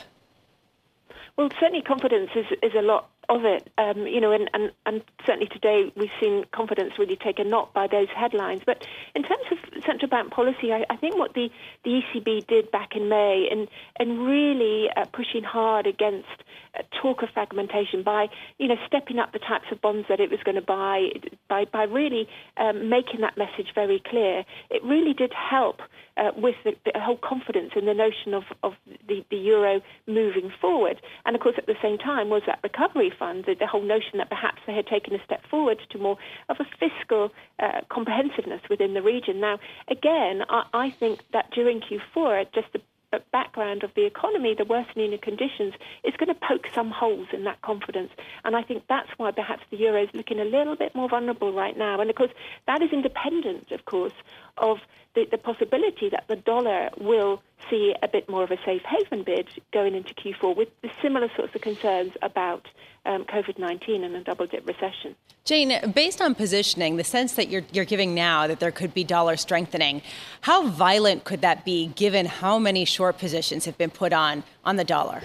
Well, 1.37 1.49
certainly 1.61 1.83
confidence 1.83 2.31
is, 2.35 2.47
is 2.61 2.73
a 2.77 2.83
lot 2.83 3.10
of 3.31 3.45
it. 3.45 3.71
Um, 3.79 4.07
you 4.07 4.21
know, 4.21 4.33
and, 4.33 4.51
and, 4.53 4.73
and 4.85 5.03
certainly 5.25 5.47
today 5.47 5.93
we've 5.97 6.11
seen 6.21 6.45
confidence 6.53 6.95
really 6.99 7.17
take 7.17 7.39
a 7.39 7.45
knock 7.45 7.73
by 7.73 7.87
those 7.87 8.09
headlines. 8.15 8.63
But 8.67 8.85
in 9.15 9.23
terms 9.23 9.45
of 9.53 9.59
central 9.87 10.09
bank 10.09 10.33
policy, 10.33 10.73
I, 10.73 10.85
I 10.91 10.97
think 10.97 11.17
what 11.17 11.35
the, 11.35 11.49
the 11.85 12.03
ECB 12.03 12.47
did 12.49 12.71
back 12.73 12.97
in 12.97 13.09
May 13.09 13.49
and, 13.51 13.69
and 13.99 14.27
really 14.27 14.91
uh, 14.95 15.05
pushing 15.13 15.45
hard 15.45 15.87
against 15.87 16.29
uh, 16.77 16.83
talk 17.01 17.23
of 17.23 17.29
fragmentation 17.31 18.03
by, 18.03 18.27
you 18.59 18.67
know, 18.67 18.77
stepping 18.87 19.21
up 19.21 19.33
the 19.33 19.39
types 19.39 19.67
of 19.71 19.81
bonds 19.81 20.07
that 20.09 20.19
it 20.19 20.31
was 20.31 20.41
going 20.45 20.57
to 20.57 20.63
buy, 20.63 21.11
by, 21.49 21.65
by 21.65 21.85
really 21.85 22.29
um, 22.57 22.89
making 22.89 23.21
that 23.21 23.39
message 23.39 23.69
very 23.75 24.03
clear, 24.05 24.45
it 24.71 24.83
really 24.83 25.15
did 25.15 25.33
help 25.33 25.81
uh, 26.17 26.31
with 26.37 26.57
the, 26.65 26.73
the, 26.85 27.01
whole 27.01 27.17
confidence 27.17 27.73
in 27.77 27.87
the 27.87 27.95
notion 27.95 28.35
of, 28.35 28.45
of 28.63 28.75
the, 29.09 29.25
the 29.31 29.37
euro 29.37 29.81
moving 30.07 30.53
forward. 30.61 31.01
And 31.25 31.35
of 31.35 31.43
course, 31.43 31.55
at 31.57 31.67
the 31.67 31.77
same 31.81 31.99
time, 31.99 32.29
was 32.29 32.43
that 32.47 32.59
recovery 32.63 33.13
fund, 33.21 33.45
the, 33.47 33.55
the 33.55 33.67
whole 33.73 33.87
notion 33.97 34.19
that 34.21 34.31
perhaps 34.37 34.61
they 34.67 34.75
had 34.75 34.87
taken 34.87 35.15
a 35.15 35.25
step 35.25 35.43
forward 35.53 35.79
to 35.91 35.99
more 35.99 36.17
of 36.49 36.57
a 36.59 36.67
fiscal 36.83 37.25
uh, 37.59 37.83
comprehensiveness 37.97 38.63
within 38.69 38.95
the 38.95 39.03
region. 39.03 39.39
Now, 39.49 39.57
again, 39.89 40.37
I, 40.49 40.61
I 40.73 40.91
think 40.91 41.21
that 41.35 41.47
during 41.53 41.81
Q4, 41.81 42.47
just 42.53 42.69
the 42.73 42.81
background 43.33 43.83
of 43.83 43.91
the 43.95 44.07
economy, 44.07 44.55
the 44.57 44.65
worsening 44.65 45.13
of 45.13 45.21
conditions, 45.21 45.75
is 46.05 46.15
going 46.17 46.33
to 46.33 46.41
poke 46.49 46.67
some 46.75 46.91
holes 46.91 47.27
in 47.33 47.45
that 47.45 47.61
confidence. 47.63 48.11
And 48.45 48.57
I 48.57 48.63
think 48.63 48.85
that's 48.89 49.11
why 49.17 49.31
perhaps 49.33 49.63
the 49.71 49.77
euro 49.77 50.05
is 50.05 50.11
looking 50.15 50.39
a 50.41 50.45
little 50.45 50.77
bit 50.77 50.95
more 50.95 51.09
vulnerable 51.09 51.53
right 51.53 51.77
now. 51.77 52.01
And 52.01 52.09
of 52.09 52.17
course, 52.17 52.31
that 52.67 52.83
is 52.83 52.91
independent, 52.93 53.73
of 53.73 53.85
course, 53.85 54.13
of 54.59 54.79
the, 55.15 55.27
the 55.31 55.39
possibility 55.39 56.09
that 56.11 56.25
the 56.29 56.37
dollar 56.37 56.91
will 56.99 57.43
see 57.69 57.95
a 58.03 58.09
bit 58.09 58.29
more 58.29 58.45
of 58.45 58.51
a 58.51 58.59
safe 58.65 58.83
haven 58.83 59.23
bid 59.23 59.49
going 59.73 59.95
into 59.95 60.15
Q4 60.15 60.57
with 60.57 60.69
the 60.83 60.91
similar 61.03 61.29
sorts 61.37 61.55
of 61.55 61.61
concerns 61.61 62.13
about 62.23 62.67
um, 63.07 63.25
COVID 63.25 63.59
19 63.59 64.05
and 64.05 64.15
a 64.15 64.23
double 64.23 64.47
dip 64.47 64.67
recession. 64.67 65.17
Jane, 65.45 65.93
based 65.93 66.21
on 66.21 66.35
positioning, 66.35 66.97
the 66.97 67.05
sense 67.05 67.33
that 67.35 67.49
you're, 67.49 67.63
you're 67.73 67.85
giving 67.85 68.15
now 68.15 68.47
that 68.47 68.61
there 68.61 68.71
could 68.71 68.93
be 68.93 69.05
dollar 69.05 69.37
strengthening, 69.37 70.03
how 70.43 70.67
violent 70.67 71.25
could 71.25 71.41
that 71.41 71.65
be 71.65 71.87
given 71.89 72.27
how 72.27 72.59
many 72.59 72.85
short 72.85 73.19
positions 73.19 73.65
have 73.65 73.79
been 73.79 73.91
put 73.91 74.13
on 74.13 74.45
on 74.65 74.77
the 74.77 74.85
dollar? 74.85 75.23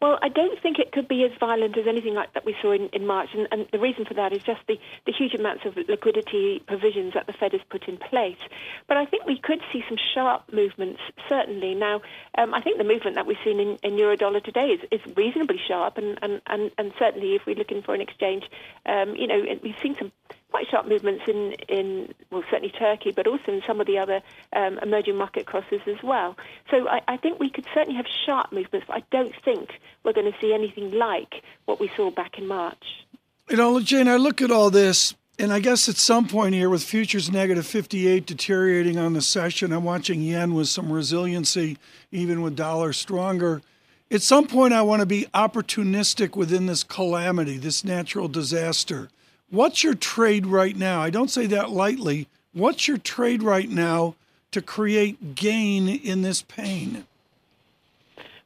Well, 0.00 0.16
I 0.22 0.28
don't 0.28 0.60
think 0.62 0.78
it 0.78 0.92
could 0.92 1.08
be 1.08 1.24
as 1.24 1.32
violent 1.40 1.76
as 1.76 1.88
anything 1.88 2.14
like 2.14 2.32
that 2.34 2.44
we 2.44 2.54
saw 2.62 2.70
in, 2.70 2.88
in 2.92 3.04
March, 3.04 3.30
and, 3.34 3.48
and 3.50 3.66
the 3.72 3.80
reason 3.80 4.04
for 4.04 4.14
that 4.14 4.32
is 4.32 4.44
just 4.44 4.60
the, 4.68 4.78
the 5.06 5.12
huge 5.12 5.34
amounts 5.34 5.64
of 5.64 5.76
liquidity 5.76 6.62
provisions 6.68 7.14
that 7.14 7.26
the 7.26 7.32
Fed 7.32 7.50
has 7.50 7.60
put 7.68 7.88
in 7.88 7.96
place. 7.96 8.38
But 8.86 8.96
I 8.96 9.06
think 9.06 9.26
we 9.26 9.40
could 9.40 9.60
see 9.72 9.82
some 9.88 9.98
sharp 10.14 10.52
movements, 10.52 11.00
certainly. 11.28 11.74
Now, 11.74 12.02
um, 12.36 12.54
I 12.54 12.60
think 12.60 12.78
the 12.78 12.84
movement 12.84 13.16
that 13.16 13.26
we've 13.26 13.38
seen 13.44 13.58
in, 13.58 13.76
in 13.82 13.98
Eurodollar 13.98 14.42
today 14.42 14.68
is, 14.68 14.80
is 14.92 15.16
reasonably 15.16 15.58
sharp, 15.66 15.98
and, 15.98 16.16
and, 16.22 16.40
and, 16.46 16.70
and 16.78 16.92
certainly 16.96 17.34
if 17.34 17.44
we're 17.44 17.56
looking 17.56 17.82
for 17.82 17.92
an 17.92 18.00
exchange, 18.00 18.44
um, 18.86 19.16
you 19.16 19.26
know, 19.26 19.42
we've 19.64 19.78
seen 19.82 19.96
some 19.98 20.12
quite 20.50 20.66
sharp 20.70 20.86
movements 20.86 21.24
in, 21.28 21.52
in 21.68 22.14
well, 22.30 22.42
certainly 22.50 22.72
Turkey, 22.78 23.12
but 23.12 23.26
also 23.26 23.52
in 23.52 23.62
some 23.66 23.80
of 23.80 23.86
the 23.86 23.98
other 23.98 24.22
um, 24.54 24.78
emerging 24.82 25.16
market 25.16 25.46
crosses 25.46 25.80
as 25.86 26.02
well. 26.02 26.36
So 26.70 26.88
I, 26.88 27.00
I, 27.06 27.16
think 27.16 27.38
we 27.38 27.50
could 27.50 27.66
certainly 27.74 27.96
have 27.96 28.06
sharp 28.26 28.52
movements, 28.52 28.86
but 28.86 28.96
I 28.96 29.02
don't 29.10 29.34
think 29.44 29.70
we're 30.04 30.14
going 30.14 30.30
to 30.30 30.38
see 30.40 30.54
anything 30.54 30.90
like 30.92 31.42
what 31.66 31.80
we 31.80 31.90
saw 31.96 32.10
back 32.10 32.38
in 32.38 32.46
March. 32.46 33.04
You 33.50 33.56
know, 33.56 33.80
Jane, 33.80 34.08
I 34.08 34.16
look 34.16 34.40
at 34.40 34.50
all 34.50 34.70
this, 34.70 35.14
and 35.38 35.52
I 35.52 35.60
guess 35.60 35.88
at 35.88 35.96
some 35.96 36.26
point 36.26 36.54
here, 36.54 36.70
with 36.70 36.82
futures 36.82 37.30
negative 37.30 37.66
58 37.66 38.26
deteriorating 38.26 38.98
on 38.98 39.12
the 39.12 39.22
session, 39.22 39.72
I'm 39.72 39.84
watching 39.84 40.22
yen 40.22 40.54
with 40.54 40.68
some 40.68 40.90
resiliency, 40.90 41.78
even 42.10 42.42
with 42.42 42.56
dollar 42.56 42.92
stronger. 42.92 43.62
At 44.10 44.22
some 44.22 44.46
point, 44.46 44.72
I 44.72 44.80
want 44.82 45.00
to 45.00 45.06
be 45.06 45.26
opportunistic 45.34 46.34
within 46.34 46.66
this 46.66 46.82
calamity, 46.82 47.58
this 47.58 47.84
natural 47.84 48.28
disaster. 48.28 49.10
What's 49.50 49.82
your 49.82 49.94
trade 49.94 50.46
right 50.46 50.76
now? 50.76 51.00
I 51.00 51.10
don't 51.10 51.30
say 51.30 51.46
that 51.46 51.70
lightly. 51.70 52.28
What's 52.52 52.86
your 52.86 52.98
trade 52.98 53.42
right 53.42 53.68
now 53.68 54.14
to 54.50 54.60
create 54.60 55.34
gain 55.34 55.88
in 55.88 56.22
this 56.22 56.42
pain? 56.42 57.06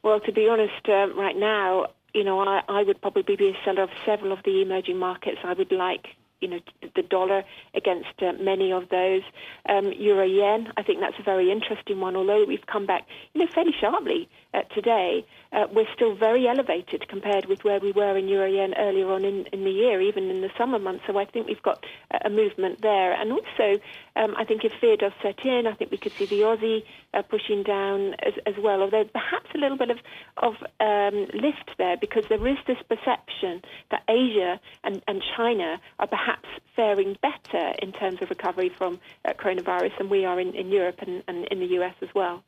Well, 0.03 0.21
to 0.21 0.33
be 0.33 0.49
honest, 0.49 0.89
uh, 0.89 1.09
right 1.15 1.37
now, 1.37 1.89
you 2.15 2.25
know, 2.25 2.41
I, 2.41 2.63
I 2.69 2.83
would 2.83 3.01
probably 3.01 3.37
be 3.37 3.49
a 3.49 3.65
seller 3.65 3.83
of 3.83 3.91
several 4.05 4.33
of 4.33 4.41
the 4.45 4.63
emerging 4.63 4.99
markets. 4.99 5.39
I 5.45 5.55
would 5.55 5.73
like 5.73 6.09
you 6.43 6.49
know, 6.49 6.61
the 6.97 7.03
dollar 7.03 7.45
against 7.75 8.21
uh, 8.21 8.33
many 8.33 8.73
of 8.73 8.89
those. 8.91 9.23
Um, 9.69 9.93
Euro 9.93 10.27
yen, 10.27 10.73
I 10.77 10.83
think 10.83 11.01
that's 11.01 11.19
a 11.19 11.23
very 11.23 11.51
interesting 11.51 12.01
one. 12.01 12.17
Although 12.17 12.45
we've 12.45 12.67
come 12.67 12.85
back, 12.85 13.07
you 13.33 13.41
know, 13.41 13.51
fairly 13.55 13.73
sharply 13.81 14.29
uh, 14.55 14.63
today, 14.75 15.25
uh, 15.53 15.67
we're 15.73 15.87
still 15.95 16.15
very 16.15 16.47
elevated 16.47 17.09
compared 17.09 17.47
with 17.47 17.65
where 17.65 17.81
we 17.81 17.93
were 17.93 18.17
in 18.17 18.29
euro 18.29 18.49
yen 18.51 18.75
earlier 18.79 19.11
on 19.11 19.25
in, 19.25 19.47
in 19.53 19.65
the 19.65 19.71
year, 19.71 20.01
even 20.01 20.31
in 20.31 20.41
the 20.41 20.51
summer 20.59 20.79
months. 20.79 21.05
So 21.07 21.19
I 21.19 21.25
think 21.25 21.47
we've 21.47 21.63
got 21.63 21.85
a 22.25 22.31
movement 22.31 22.83
there. 22.83 23.13
And 23.13 23.33
also, 23.33 23.81
um, 24.17 24.35
I 24.37 24.45
think 24.45 24.65
if 24.65 24.73
fear 24.81 24.97
does 24.97 25.13
set 25.23 25.45
in, 25.45 25.67
I 25.67 25.75
think 25.75 25.91
we 25.91 25.99
could 25.99 26.13
see 26.13 26.27
the 26.27 26.41
Aussie 26.41 26.83
uh, 27.15 27.23
pushing 27.23 27.63
down 27.63 28.15
as, 28.27 28.35
as, 28.47 28.55
well, 28.63 28.83
although 28.83 29.05
perhaps 29.05 29.51
a 29.55 29.59
little 29.59 29.79
bit 29.79 29.91
of, 29.91 29.99
of 30.37 30.55
um, 30.81 31.27
lift 31.35 31.71
there 31.79 31.97
because 31.97 32.25
there 32.29 32.47
is 32.47 32.59
this 32.67 32.79
perception 32.89 33.63
that 33.91 34.03
Asia 34.09 34.61
and, 34.85 35.03
and 35.09 35.23
China 35.37 35.81
are 35.99 36.07
perhaps 36.07 36.49
faring 36.77 37.17
better 37.23 37.75
in 37.81 37.93
terms 37.93 38.21
of 38.23 38.31
recovery 38.31 38.71
from 38.77 39.01
uh, 39.25 39.33
coronavirus 39.33 39.97
than 39.99 40.09
we 40.09 40.25
are 40.25 40.41
in, 40.41 40.55
in 40.55 40.69
Europe 40.71 41.01
and, 41.01 41.23
and 41.29 41.47
in 41.47 41.61
the 41.61 41.79
US 41.79 41.95
as 42.03 42.09
well. 42.15 42.43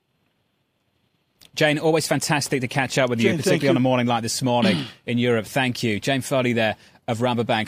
Jane, 1.54 1.78
always 1.78 2.06
fantastic 2.06 2.60
to 2.62 2.68
catch 2.68 2.98
up 2.98 3.10
with 3.10 3.20
you, 3.20 3.30
particularly 3.36 3.64
you. 3.64 3.70
on 3.70 3.76
a 3.76 3.80
morning 3.80 4.06
like 4.06 4.22
this 4.22 4.42
morning 4.42 4.84
in 5.06 5.18
Europe. 5.18 5.46
Thank 5.46 5.82
you. 5.82 6.00
Jane 6.00 6.20
Foley 6.20 6.52
there 6.52 6.76
of 7.06 7.18
Rabobank. 7.18 7.66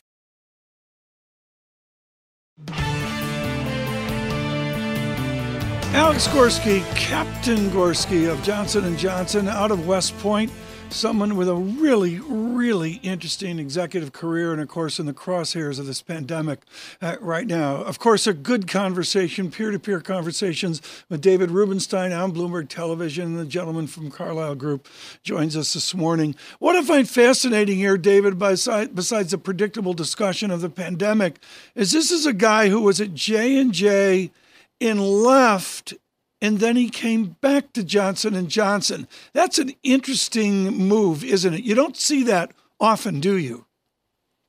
Alex 5.96 6.28
Gorsky, 6.28 6.84
Captain 6.94 7.70
Gorsky 7.70 8.30
of 8.30 8.42
Johnson 8.42 8.96
& 8.96 8.98
Johnson 8.98 9.48
out 9.48 9.70
of 9.70 9.86
West 9.86 10.16
Point 10.18 10.50
someone 10.90 11.36
with 11.36 11.48
a 11.48 11.54
really, 11.54 12.18
really 12.20 12.94
interesting 13.02 13.58
executive 13.58 14.12
career, 14.12 14.52
and 14.52 14.60
of 14.60 14.68
course, 14.68 14.98
in 14.98 15.06
the 15.06 15.12
crosshairs 15.12 15.78
of 15.78 15.86
this 15.86 16.00
pandemic 16.00 16.60
uh, 17.02 17.16
right 17.20 17.46
now. 17.46 17.76
Of 17.76 17.98
course, 17.98 18.26
a 18.26 18.32
good 18.32 18.66
conversation, 18.66 19.50
peer 19.50 19.70
to 19.70 19.78
peer 19.78 20.00
conversations 20.00 20.80
with 21.08 21.20
David 21.20 21.50
Rubenstein 21.50 22.12
on 22.12 22.32
Bloomberg 22.32 22.68
Television. 22.68 23.36
The 23.36 23.44
gentleman 23.44 23.86
from 23.86 24.10
Carlyle 24.10 24.54
Group 24.54 24.88
joins 25.22 25.56
us 25.56 25.74
this 25.74 25.94
morning. 25.94 26.34
What 26.58 26.76
I 26.76 26.82
find 26.82 27.08
fascinating 27.08 27.76
here, 27.76 27.98
David, 27.98 28.38
besides, 28.38 28.90
besides 28.92 29.32
the 29.32 29.38
predictable 29.38 29.94
discussion 29.94 30.50
of 30.50 30.60
the 30.60 30.70
pandemic, 30.70 31.38
is 31.74 31.92
this 31.92 32.10
is 32.10 32.26
a 32.26 32.32
guy 32.32 32.68
who 32.68 32.80
was 32.80 33.00
at 33.00 33.14
J 33.14 33.58
and 33.58 33.72
J 33.72 34.30
and 34.80 35.00
left 35.00 35.94
and 36.40 36.58
then 36.60 36.76
he 36.76 36.88
came 36.88 37.36
back 37.40 37.72
to 37.72 37.82
Johnson 37.82 38.34
and 38.34 38.48
Johnson. 38.48 39.08
That's 39.32 39.58
an 39.58 39.72
interesting 39.82 40.76
move, 40.76 41.24
isn't 41.24 41.54
it? 41.54 41.64
You 41.64 41.74
don't 41.74 41.96
see 41.96 42.22
that 42.24 42.52
often, 42.78 43.20
do 43.20 43.36
you? 43.36 43.66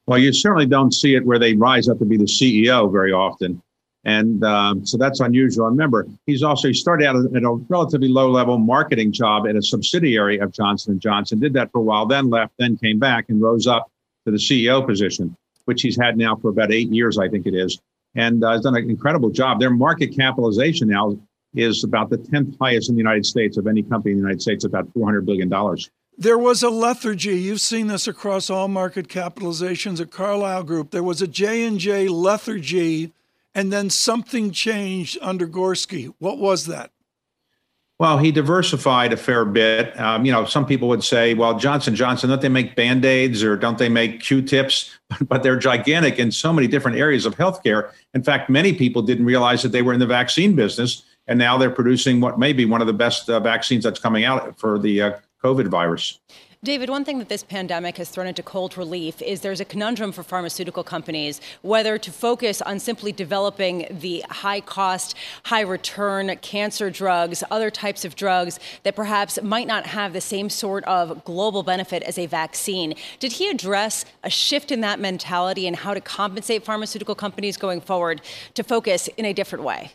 Well, 0.05 0.19
you 0.19 0.31
certainly 0.33 0.65
don't 0.65 0.93
see 0.93 1.15
it 1.15 1.25
where 1.25 1.39
they 1.39 1.53
rise 1.53 1.89
up 1.89 1.99
to 1.99 2.05
be 2.05 2.17
the 2.17 2.25
CEO 2.25 2.91
very 2.91 3.11
often, 3.11 3.61
and 4.05 4.41
um, 4.43 4.85
so 4.85 4.97
that's 4.97 5.19
unusual. 5.19 5.65
Remember, 5.65 6.07
he's 6.25 6.43
also 6.43 6.69
he 6.69 6.73
started 6.73 7.05
out 7.07 7.17
at 7.17 7.43
a 7.43 7.51
relatively 7.67 8.07
low-level 8.07 8.57
marketing 8.57 9.11
job 9.11 9.47
at 9.47 9.57
a 9.57 9.61
subsidiary 9.61 10.39
of 10.39 10.53
Johnson 10.53 10.93
and 10.93 11.01
Johnson. 11.01 11.39
Did 11.39 11.53
that 11.53 11.73
for 11.73 11.79
a 11.79 11.81
while, 11.81 12.05
then 12.05 12.29
left, 12.29 12.53
then 12.57 12.77
came 12.77 12.99
back 12.99 13.25
and 13.27 13.41
rose 13.41 13.67
up 13.67 13.91
to 14.25 14.31
the 14.31 14.37
CEO 14.37 14.85
position, 14.85 15.35
which 15.65 15.81
he's 15.81 15.97
had 15.97 16.17
now 16.17 16.37
for 16.37 16.49
about 16.49 16.71
eight 16.71 16.89
years, 16.89 17.17
I 17.17 17.27
think 17.27 17.45
it 17.45 17.53
is, 17.53 17.81
and 18.15 18.45
uh, 18.45 18.51
has 18.51 18.61
done 18.61 18.77
an 18.77 18.89
incredible 18.89 19.29
job. 19.29 19.59
Their 19.59 19.71
market 19.71 20.15
capitalization 20.15 20.87
now 20.87 21.17
is 21.53 21.83
about 21.83 22.09
the 22.09 22.17
10th 22.17 22.55
highest 22.59 22.89
in 22.89 22.95
the 22.95 22.99
United 22.99 23.25
States 23.25 23.57
of 23.57 23.67
any 23.67 23.83
company 23.83 24.11
in 24.11 24.17
the 24.17 24.21
United 24.21 24.41
States, 24.41 24.65
about 24.65 24.91
$400 24.93 25.25
billion. 25.25 25.51
There 26.19 26.37
was 26.37 26.63
a 26.63 26.69
lethargy. 26.69 27.37
You've 27.39 27.61
seen 27.61 27.87
this 27.87 28.07
across 28.07 28.49
all 28.49 28.67
market 28.67 29.07
capitalizations 29.07 30.01
at 30.01 30.11
Carlyle 30.11 30.63
Group. 30.63 30.91
There 30.91 31.03
was 31.03 31.21
a 31.21 31.27
J&J 31.27 32.07
lethargy, 32.07 33.13
and 33.53 33.71
then 33.71 33.89
something 33.89 34.51
changed 34.51 35.17
under 35.21 35.47
Gorsky. 35.47 36.13
What 36.17 36.39
was 36.39 36.65
that? 36.65 36.91
Well, 37.99 38.19
he 38.19 38.31
diversified 38.31 39.11
a 39.11 39.17
fair 39.17 39.43
bit. 39.43 39.99
Um, 39.99 40.23
you 40.23 40.31
know, 40.31 40.45
some 40.45 40.67
people 40.67 40.87
would 40.89 41.03
say, 41.03 41.33
"Well, 41.33 41.57
Johnson 41.57 41.95
Johnson, 41.95 42.29
don't 42.29 42.41
they 42.41 42.49
make 42.49 42.75
band 42.75 43.03
aids 43.03 43.43
or 43.43 43.57
don't 43.57 43.79
they 43.79 43.89
make 43.89 44.21
Q-tips?" 44.21 44.95
but 45.27 45.41
they're 45.41 45.57
gigantic 45.57 46.19
in 46.19 46.31
so 46.31 46.53
many 46.53 46.67
different 46.67 46.97
areas 46.97 47.25
of 47.25 47.35
healthcare. 47.37 47.89
In 48.13 48.21
fact, 48.21 48.51
many 48.51 48.71
people 48.73 49.01
didn't 49.01 49.25
realize 49.25 49.63
that 49.63 49.71
they 49.71 49.81
were 49.81 49.93
in 49.93 49.99
the 49.99 50.05
vaccine 50.05 50.55
business 50.55 51.03
and 51.27 51.37
now 51.37 51.57
they're 51.57 51.69
producing 51.69 52.19
what 52.21 52.39
may 52.39 52.53
be 52.53 52.65
one 52.65 52.81
of 52.81 52.87
the 52.87 52.93
best 52.93 53.29
uh, 53.29 53.39
vaccines 53.39 53.83
that's 53.83 53.99
coming 53.99 54.23
out 54.23 54.59
for 54.59 54.79
the 54.79 55.01
uh, 55.01 55.11
COVID 55.43 55.67
virus. 55.67 56.19
David, 56.63 56.89
one 56.89 57.05
thing 57.05 57.19
that 57.19 57.29
this 57.29 57.43
pandemic 57.43 57.97
has 57.97 58.09
thrown 58.09 58.25
into 58.25 58.41
cold 58.41 58.77
relief 58.77 59.21
is 59.21 59.41
there's 59.41 59.59
a 59.59 59.65
conundrum 59.65 60.11
for 60.11 60.23
pharmaceutical 60.23 60.83
companies 60.83 61.39
whether 61.61 61.99
to 61.99 62.11
focus 62.11 62.63
on 62.63 62.79
simply 62.79 63.11
developing 63.11 63.85
the 63.91 64.25
high 64.29 64.59
cost, 64.59 65.15
high 65.43 65.61
return 65.61 66.35
cancer 66.37 66.89
drugs, 66.89 67.43
other 67.51 67.69
types 67.69 68.03
of 68.03 68.15
drugs 68.15 68.59
that 68.81 68.95
perhaps 68.95 69.39
might 69.43 69.67
not 69.67 69.85
have 69.85 70.13
the 70.13 70.19
same 70.19 70.49
sort 70.49 70.83
of 70.85 71.23
global 71.23 71.61
benefit 71.61 72.01
as 72.03 72.17
a 72.17 72.25
vaccine. 72.25 72.95
Did 73.19 73.33
he 73.33 73.49
address 73.49 74.03
a 74.23 74.29
shift 74.29 74.71
in 74.71 74.81
that 74.81 74.99
mentality 74.99 75.67
and 75.67 75.75
how 75.75 75.93
to 75.93 76.01
compensate 76.01 76.65
pharmaceutical 76.65 77.13
companies 77.13 77.55
going 77.55 77.81
forward 77.81 78.19
to 78.55 78.63
focus 78.63 79.07
in 79.15 79.25
a 79.25 79.33
different 79.33 79.63
way? 79.63 79.91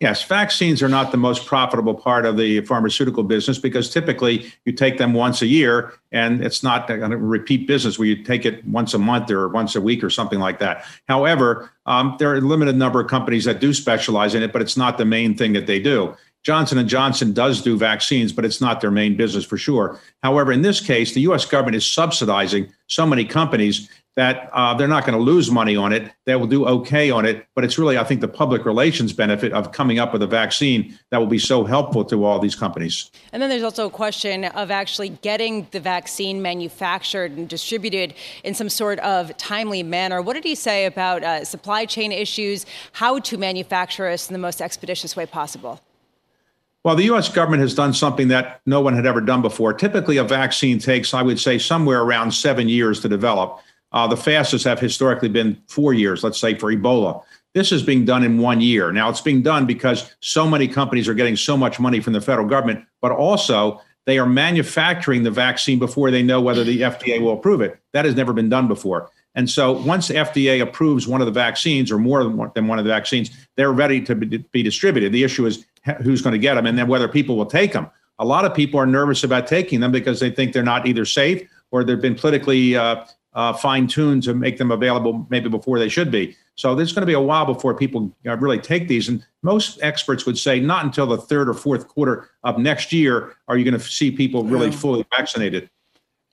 Yes, 0.00 0.24
vaccines 0.24 0.82
are 0.82 0.88
not 0.88 1.10
the 1.10 1.16
most 1.16 1.46
profitable 1.46 1.94
part 1.94 2.26
of 2.26 2.36
the 2.36 2.60
pharmaceutical 2.62 3.22
business 3.22 3.58
because 3.58 3.90
typically 3.90 4.52
you 4.64 4.72
take 4.72 4.98
them 4.98 5.14
once 5.14 5.42
a 5.42 5.46
year 5.46 5.94
and 6.12 6.44
it's 6.44 6.62
not 6.62 6.88
a 6.90 6.96
repeat 6.96 7.66
business 7.66 7.98
where 7.98 8.08
you 8.08 8.22
take 8.22 8.44
it 8.44 8.64
once 8.66 8.94
a 8.94 8.98
month 8.98 9.30
or 9.30 9.48
once 9.48 9.74
a 9.76 9.80
week 9.80 10.04
or 10.04 10.10
something 10.10 10.38
like 10.38 10.58
that. 10.58 10.84
However, 11.08 11.70
um, 11.86 12.16
there 12.18 12.30
are 12.30 12.36
a 12.36 12.40
limited 12.40 12.76
number 12.76 13.00
of 13.00 13.08
companies 13.08 13.44
that 13.44 13.60
do 13.60 13.72
specialize 13.72 14.34
in 14.34 14.42
it, 14.42 14.52
but 14.52 14.62
it's 14.62 14.76
not 14.76 14.98
the 14.98 15.04
main 15.04 15.36
thing 15.36 15.52
that 15.54 15.66
they 15.66 15.80
do. 15.80 16.14
Johnson 16.44 16.76
and 16.76 16.88
Johnson 16.88 17.32
does 17.32 17.62
do 17.62 17.76
vaccines, 17.76 18.30
but 18.30 18.44
it's 18.44 18.60
not 18.60 18.82
their 18.82 18.90
main 18.90 19.16
business 19.16 19.44
for 19.44 19.56
sure. 19.56 19.98
However, 20.22 20.52
in 20.52 20.60
this 20.60 20.78
case, 20.78 21.14
the 21.14 21.22
U.S. 21.22 21.46
government 21.46 21.74
is 21.74 21.90
subsidizing 21.90 22.70
so 22.86 23.06
many 23.06 23.24
companies 23.24 23.88
that 24.16 24.48
uh, 24.52 24.74
they're 24.74 24.88
not 24.88 25.04
going 25.04 25.18
to 25.18 25.22
lose 25.22 25.50
money 25.50 25.74
on 25.74 25.92
it. 25.92 26.12
They 26.24 26.36
will 26.36 26.46
do 26.46 26.66
okay 26.66 27.10
on 27.10 27.26
it. 27.26 27.46
But 27.54 27.64
it's 27.64 27.78
really, 27.78 27.98
I 27.98 28.04
think, 28.04 28.20
the 28.20 28.28
public 28.28 28.64
relations 28.64 29.12
benefit 29.12 29.52
of 29.52 29.72
coming 29.72 29.98
up 29.98 30.12
with 30.12 30.22
a 30.22 30.26
vaccine 30.26 30.96
that 31.10 31.18
will 31.18 31.26
be 31.26 31.38
so 31.38 31.64
helpful 31.64 32.04
to 32.06 32.24
all 32.24 32.38
these 32.38 32.54
companies. 32.54 33.10
And 33.32 33.42
then 33.42 33.50
there's 33.50 33.64
also 33.64 33.86
a 33.86 33.90
question 33.90 34.44
of 34.44 34.70
actually 34.70 35.08
getting 35.08 35.66
the 35.72 35.80
vaccine 35.80 36.40
manufactured 36.42 37.32
and 37.32 37.48
distributed 37.48 38.14
in 38.44 38.54
some 38.54 38.68
sort 38.68 39.00
of 39.00 39.36
timely 39.36 39.82
manner. 39.82 40.22
What 40.22 40.34
did 40.34 40.44
he 40.44 40.54
say 40.54 40.86
about 40.86 41.24
uh, 41.24 41.44
supply 41.44 41.84
chain 41.84 42.12
issues, 42.12 42.66
how 42.92 43.18
to 43.18 43.36
manufacture 43.36 44.08
this 44.10 44.28
in 44.28 44.32
the 44.32 44.38
most 44.38 44.62
expeditious 44.62 45.16
way 45.16 45.26
possible? 45.26 45.80
Well, 46.84 46.96
the 46.96 47.04
U.S. 47.04 47.30
government 47.30 47.62
has 47.62 47.74
done 47.74 47.94
something 47.94 48.28
that 48.28 48.60
no 48.66 48.82
one 48.82 48.94
had 48.94 49.06
ever 49.06 49.22
done 49.22 49.40
before. 49.40 49.72
Typically, 49.72 50.18
a 50.18 50.24
vaccine 50.24 50.78
takes, 50.78 51.14
I 51.14 51.22
would 51.22 51.40
say, 51.40 51.58
somewhere 51.58 52.02
around 52.02 52.32
seven 52.32 52.68
years 52.68 53.00
to 53.00 53.08
develop. 53.08 53.58
Uh, 53.94 54.08
the 54.08 54.16
fastest 54.16 54.64
have 54.64 54.80
historically 54.80 55.28
been 55.28 55.56
four 55.68 55.94
years, 55.94 56.24
let's 56.24 56.38
say 56.38 56.58
for 56.58 56.70
Ebola. 56.70 57.22
This 57.54 57.70
is 57.70 57.84
being 57.84 58.04
done 58.04 58.24
in 58.24 58.38
one 58.38 58.60
year. 58.60 58.90
Now, 58.90 59.08
it's 59.08 59.20
being 59.20 59.40
done 59.40 59.66
because 59.66 60.12
so 60.18 60.48
many 60.48 60.66
companies 60.66 61.06
are 61.08 61.14
getting 61.14 61.36
so 61.36 61.56
much 61.56 61.78
money 61.78 62.00
from 62.00 62.12
the 62.12 62.20
federal 62.20 62.48
government, 62.48 62.84
but 63.00 63.12
also 63.12 63.80
they 64.06 64.18
are 64.18 64.26
manufacturing 64.26 65.22
the 65.22 65.30
vaccine 65.30 65.78
before 65.78 66.10
they 66.10 66.24
know 66.24 66.40
whether 66.40 66.64
the 66.64 66.80
FDA 66.80 67.20
will 67.20 67.34
approve 67.34 67.60
it. 67.60 67.78
That 67.92 68.04
has 68.04 68.16
never 68.16 68.32
been 68.32 68.48
done 68.48 68.66
before. 68.66 69.10
And 69.36 69.48
so 69.48 69.72
once 69.72 70.08
the 70.08 70.14
FDA 70.14 70.60
approves 70.60 71.06
one 71.06 71.20
of 71.20 71.26
the 71.26 71.32
vaccines 71.32 71.92
or 71.92 71.98
more 71.98 72.24
than 72.24 72.36
one, 72.36 72.78
of 72.78 72.84
the 72.84 72.90
vaccines, 72.90 73.30
they're 73.56 73.72
ready 73.72 74.00
to 74.02 74.16
be, 74.16 74.38
be 74.38 74.64
distributed. 74.64 75.12
The 75.12 75.22
issue 75.22 75.46
is 75.46 75.64
who's 76.02 76.20
going 76.20 76.32
to 76.32 76.38
get 76.38 76.54
them 76.54 76.66
and 76.66 76.76
then 76.76 76.88
whether 76.88 77.06
people 77.06 77.36
will 77.36 77.46
take 77.46 77.72
them. 77.72 77.88
A 78.18 78.24
lot 78.24 78.44
of 78.44 78.54
people 78.54 78.78
are 78.80 78.86
nervous 78.86 79.22
about 79.22 79.46
taking 79.46 79.78
them 79.78 79.92
because 79.92 80.18
they 80.18 80.30
think 80.30 80.52
they're 80.52 80.64
not 80.64 80.86
either 80.86 81.04
safe 81.04 81.48
or 81.70 81.84
they've 81.84 82.00
been 82.00 82.14
politically 82.14 82.76
uh, 82.76 83.04
uh, 83.34 83.52
fine 83.52 83.86
tuned 83.86 84.22
to 84.24 84.34
make 84.34 84.58
them 84.58 84.70
available 84.70 85.26
maybe 85.30 85.48
before 85.48 85.78
they 85.78 85.88
should 85.88 86.10
be. 86.10 86.36
So 86.56 86.74
there's 86.74 86.92
going 86.92 87.02
to 87.02 87.06
be 87.06 87.14
a 87.14 87.20
while 87.20 87.46
before 87.46 87.74
people 87.74 88.12
uh, 88.26 88.36
really 88.36 88.58
take 88.58 88.86
these. 88.86 89.08
And 89.08 89.24
most 89.42 89.78
experts 89.82 90.24
would 90.24 90.38
say 90.38 90.60
not 90.60 90.84
until 90.84 91.06
the 91.06 91.18
third 91.18 91.48
or 91.48 91.54
fourth 91.54 91.88
quarter 91.88 92.30
of 92.44 92.58
next 92.58 92.92
year 92.92 93.34
are 93.48 93.56
you 93.56 93.64
going 93.64 93.78
to 93.78 93.84
see 93.84 94.10
people 94.10 94.44
really 94.44 94.68
yeah. 94.68 94.76
fully 94.76 95.06
vaccinated. 95.16 95.68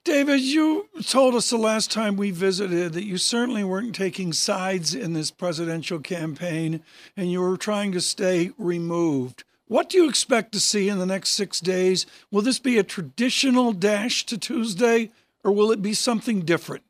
David, 0.03 0.41
you 0.41 0.89
told 1.05 1.35
us 1.35 1.51
the 1.51 1.57
last 1.57 1.91
time 1.91 2.17
we 2.17 2.31
visited 2.31 2.93
that 2.93 3.03
you 3.03 3.17
certainly 3.17 3.63
weren't 3.63 3.93
taking 3.93 4.33
sides 4.33 4.95
in 4.95 5.13
this 5.13 5.29
presidential 5.29 5.99
campaign 5.99 6.81
and 7.15 7.31
you 7.31 7.39
were 7.39 7.55
trying 7.55 7.91
to 7.91 8.01
stay 8.01 8.51
removed. 8.57 9.43
What 9.67 9.89
do 9.89 9.99
you 9.99 10.09
expect 10.09 10.53
to 10.53 10.59
see 10.59 10.89
in 10.89 10.97
the 10.97 11.05
next 11.05 11.29
six 11.29 11.59
days? 11.59 12.07
Will 12.31 12.41
this 12.41 12.57
be 12.57 12.79
a 12.79 12.83
traditional 12.83 13.73
dash 13.73 14.25
to 14.25 14.39
Tuesday 14.39 15.11
or 15.43 15.51
will 15.51 15.71
it 15.71 15.83
be 15.83 15.93
something 15.93 16.41
different? 16.41 16.83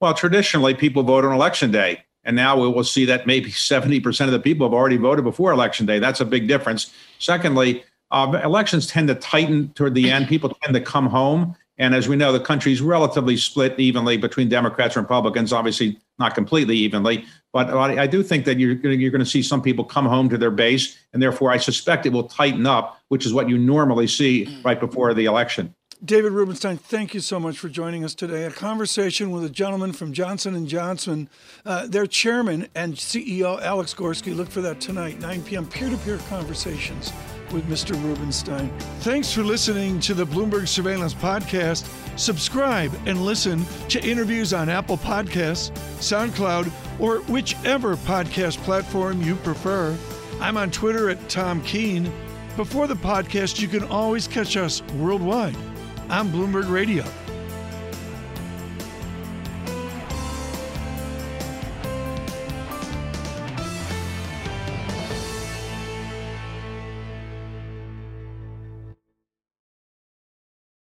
Well, 0.00 0.14
traditionally, 0.14 0.74
people 0.74 1.02
vote 1.02 1.24
on 1.24 1.32
election 1.32 1.70
day. 1.70 2.04
And 2.24 2.36
now 2.36 2.58
we 2.58 2.68
will 2.68 2.84
see 2.84 3.04
that 3.04 3.26
maybe 3.26 3.50
70% 3.50 4.24
of 4.24 4.32
the 4.32 4.40
people 4.40 4.66
have 4.66 4.74
already 4.74 4.96
voted 4.96 5.24
before 5.24 5.52
election 5.52 5.86
day. 5.86 5.98
That's 5.98 6.20
a 6.20 6.24
big 6.24 6.48
difference. 6.48 6.92
Secondly, 7.18 7.84
uh, 8.10 8.40
elections 8.42 8.86
tend 8.86 9.08
to 9.08 9.14
tighten 9.14 9.72
toward 9.74 9.94
the 9.94 10.10
end. 10.10 10.28
People 10.28 10.56
tend 10.62 10.74
to 10.74 10.80
come 10.80 11.06
home. 11.06 11.54
And 11.76 11.94
as 11.94 12.08
we 12.08 12.14
know, 12.14 12.32
the 12.32 12.40
country 12.40 12.72
is 12.72 12.80
relatively 12.80 13.36
split 13.36 13.78
evenly 13.80 14.16
between 14.16 14.48
Democrats 14.48 14.96
and 14.96 15.04
Republicans, 15.04 15.52
obviously 15.52 15.98
not 16.20 16.34
completely 16.34 16.76
evenly. 16.76 17.24
But 17.52 17.70
I 17.76 18.06
do 18.06 18.22
think 18.22 18.44
that 18.44 18.58
you're 18.58 18.74
you're 18.74 19.10
going 19.10 19.24
to 19.24 19.30
see 19.30 19.42
some 19.42 19.60
people 19.60 19.84
come 19.84 20.06
home 20.06 20.28
to 20.28 20.38
their 20.38 20.52
base. 20.52 20.96
And 21.12 21.20
therefore, 21.20 21.50
I 21.50 21.56
suspect 21.56 22.06
it 22.06 22.12
will 22.12 22.28
tighten 22.28 22.66
up, 22.66 23.00
which 23.08 23.26
is 23.26 23.34
what 23.34 23.48
you 23.48 23.58
normally 23.58 24.06
see 24.06 24.60
right 24.64 24.78
before 24.78 25.12
the 25.14 25.24
election. 25.24 25.74
David 26.04 26.32
Rubenstein, 26.32 26.76
thank 26.76 27.14
you 27.14 27.20
so 27.20 27.40
much 27.40 27.58
for 27.58 27.70
joining 27.70 28.04
us 28.04 28.14
today. 28.14 28.44
A 28.44 28.50
conversation 28.50 29.30
with 29.30 29.42
a 29.42 29.48
gentleman 29.48 29.92
from 29.92 30.12
Johnson 30.12 30.54
and 30.54 30.68
Johnson, 30.68 31.30
uh, 31.64 31.86
their 31.86 32.06
chairman 32.06 32.68
and 32.74 32.94
CEO 32.94 33.62
Alex 33.62 33.94
Gorsky. 33.94 34.36
Look 34.36 34.50
for 34.50 34.60
that 34.60 34.80
tonight, 34.80 35.18
9 35.20 35.42
p.m. 35.44 35.66
Peer-to-peer 35.66 36.18
conversations 36.28 37.10
with 37.52 37.66
Mr. 37.68 37.94
Rubenstein. 38.04 38.68
Thanks 39.00 39.32
for 39.32 39.42
listening 39.42 39.98
to 40.00 40.12
the 40.12 40.26
Bloomberg 40.26 40.68
Surveillance 40.68 41.14
Podcast. 41.14 41.88
Subscribe 42.18 42.92
and 43.06 43.24
listen 43.24 43.64
to 43.88 44.02
interviews 44.04 44.52
on 44.52 44.68
Apple 44.68 44.98
Podcasts, 44.98 45.70
SoundCloud, 46.00 46.70
or 47.00 47.20
whichever 47.32 47.96
podcast 47.96 48.58
platform 48.58 49.22
you 49.22 49.36
prefer. 49.36 49.96
I'm 50.38 50.58
on 50.58 50.70
Twitter 50.70 51.08
at 51.08 51.30
Tom 51.30 51.62
Keene. 51.62 52.12
Before 52.56 52.86
the 52.86 52.94
podcast, 52.94 53.58
you 53.58 53.68
can 53.68 53.84
always 53.84 54.28
catch 54.28 54.58
us 54.58 54.82
worldwide 54.98 55.56
on 56.10 56.30
Bloomberg 56.30 56.70
Radio. 56.70 57.23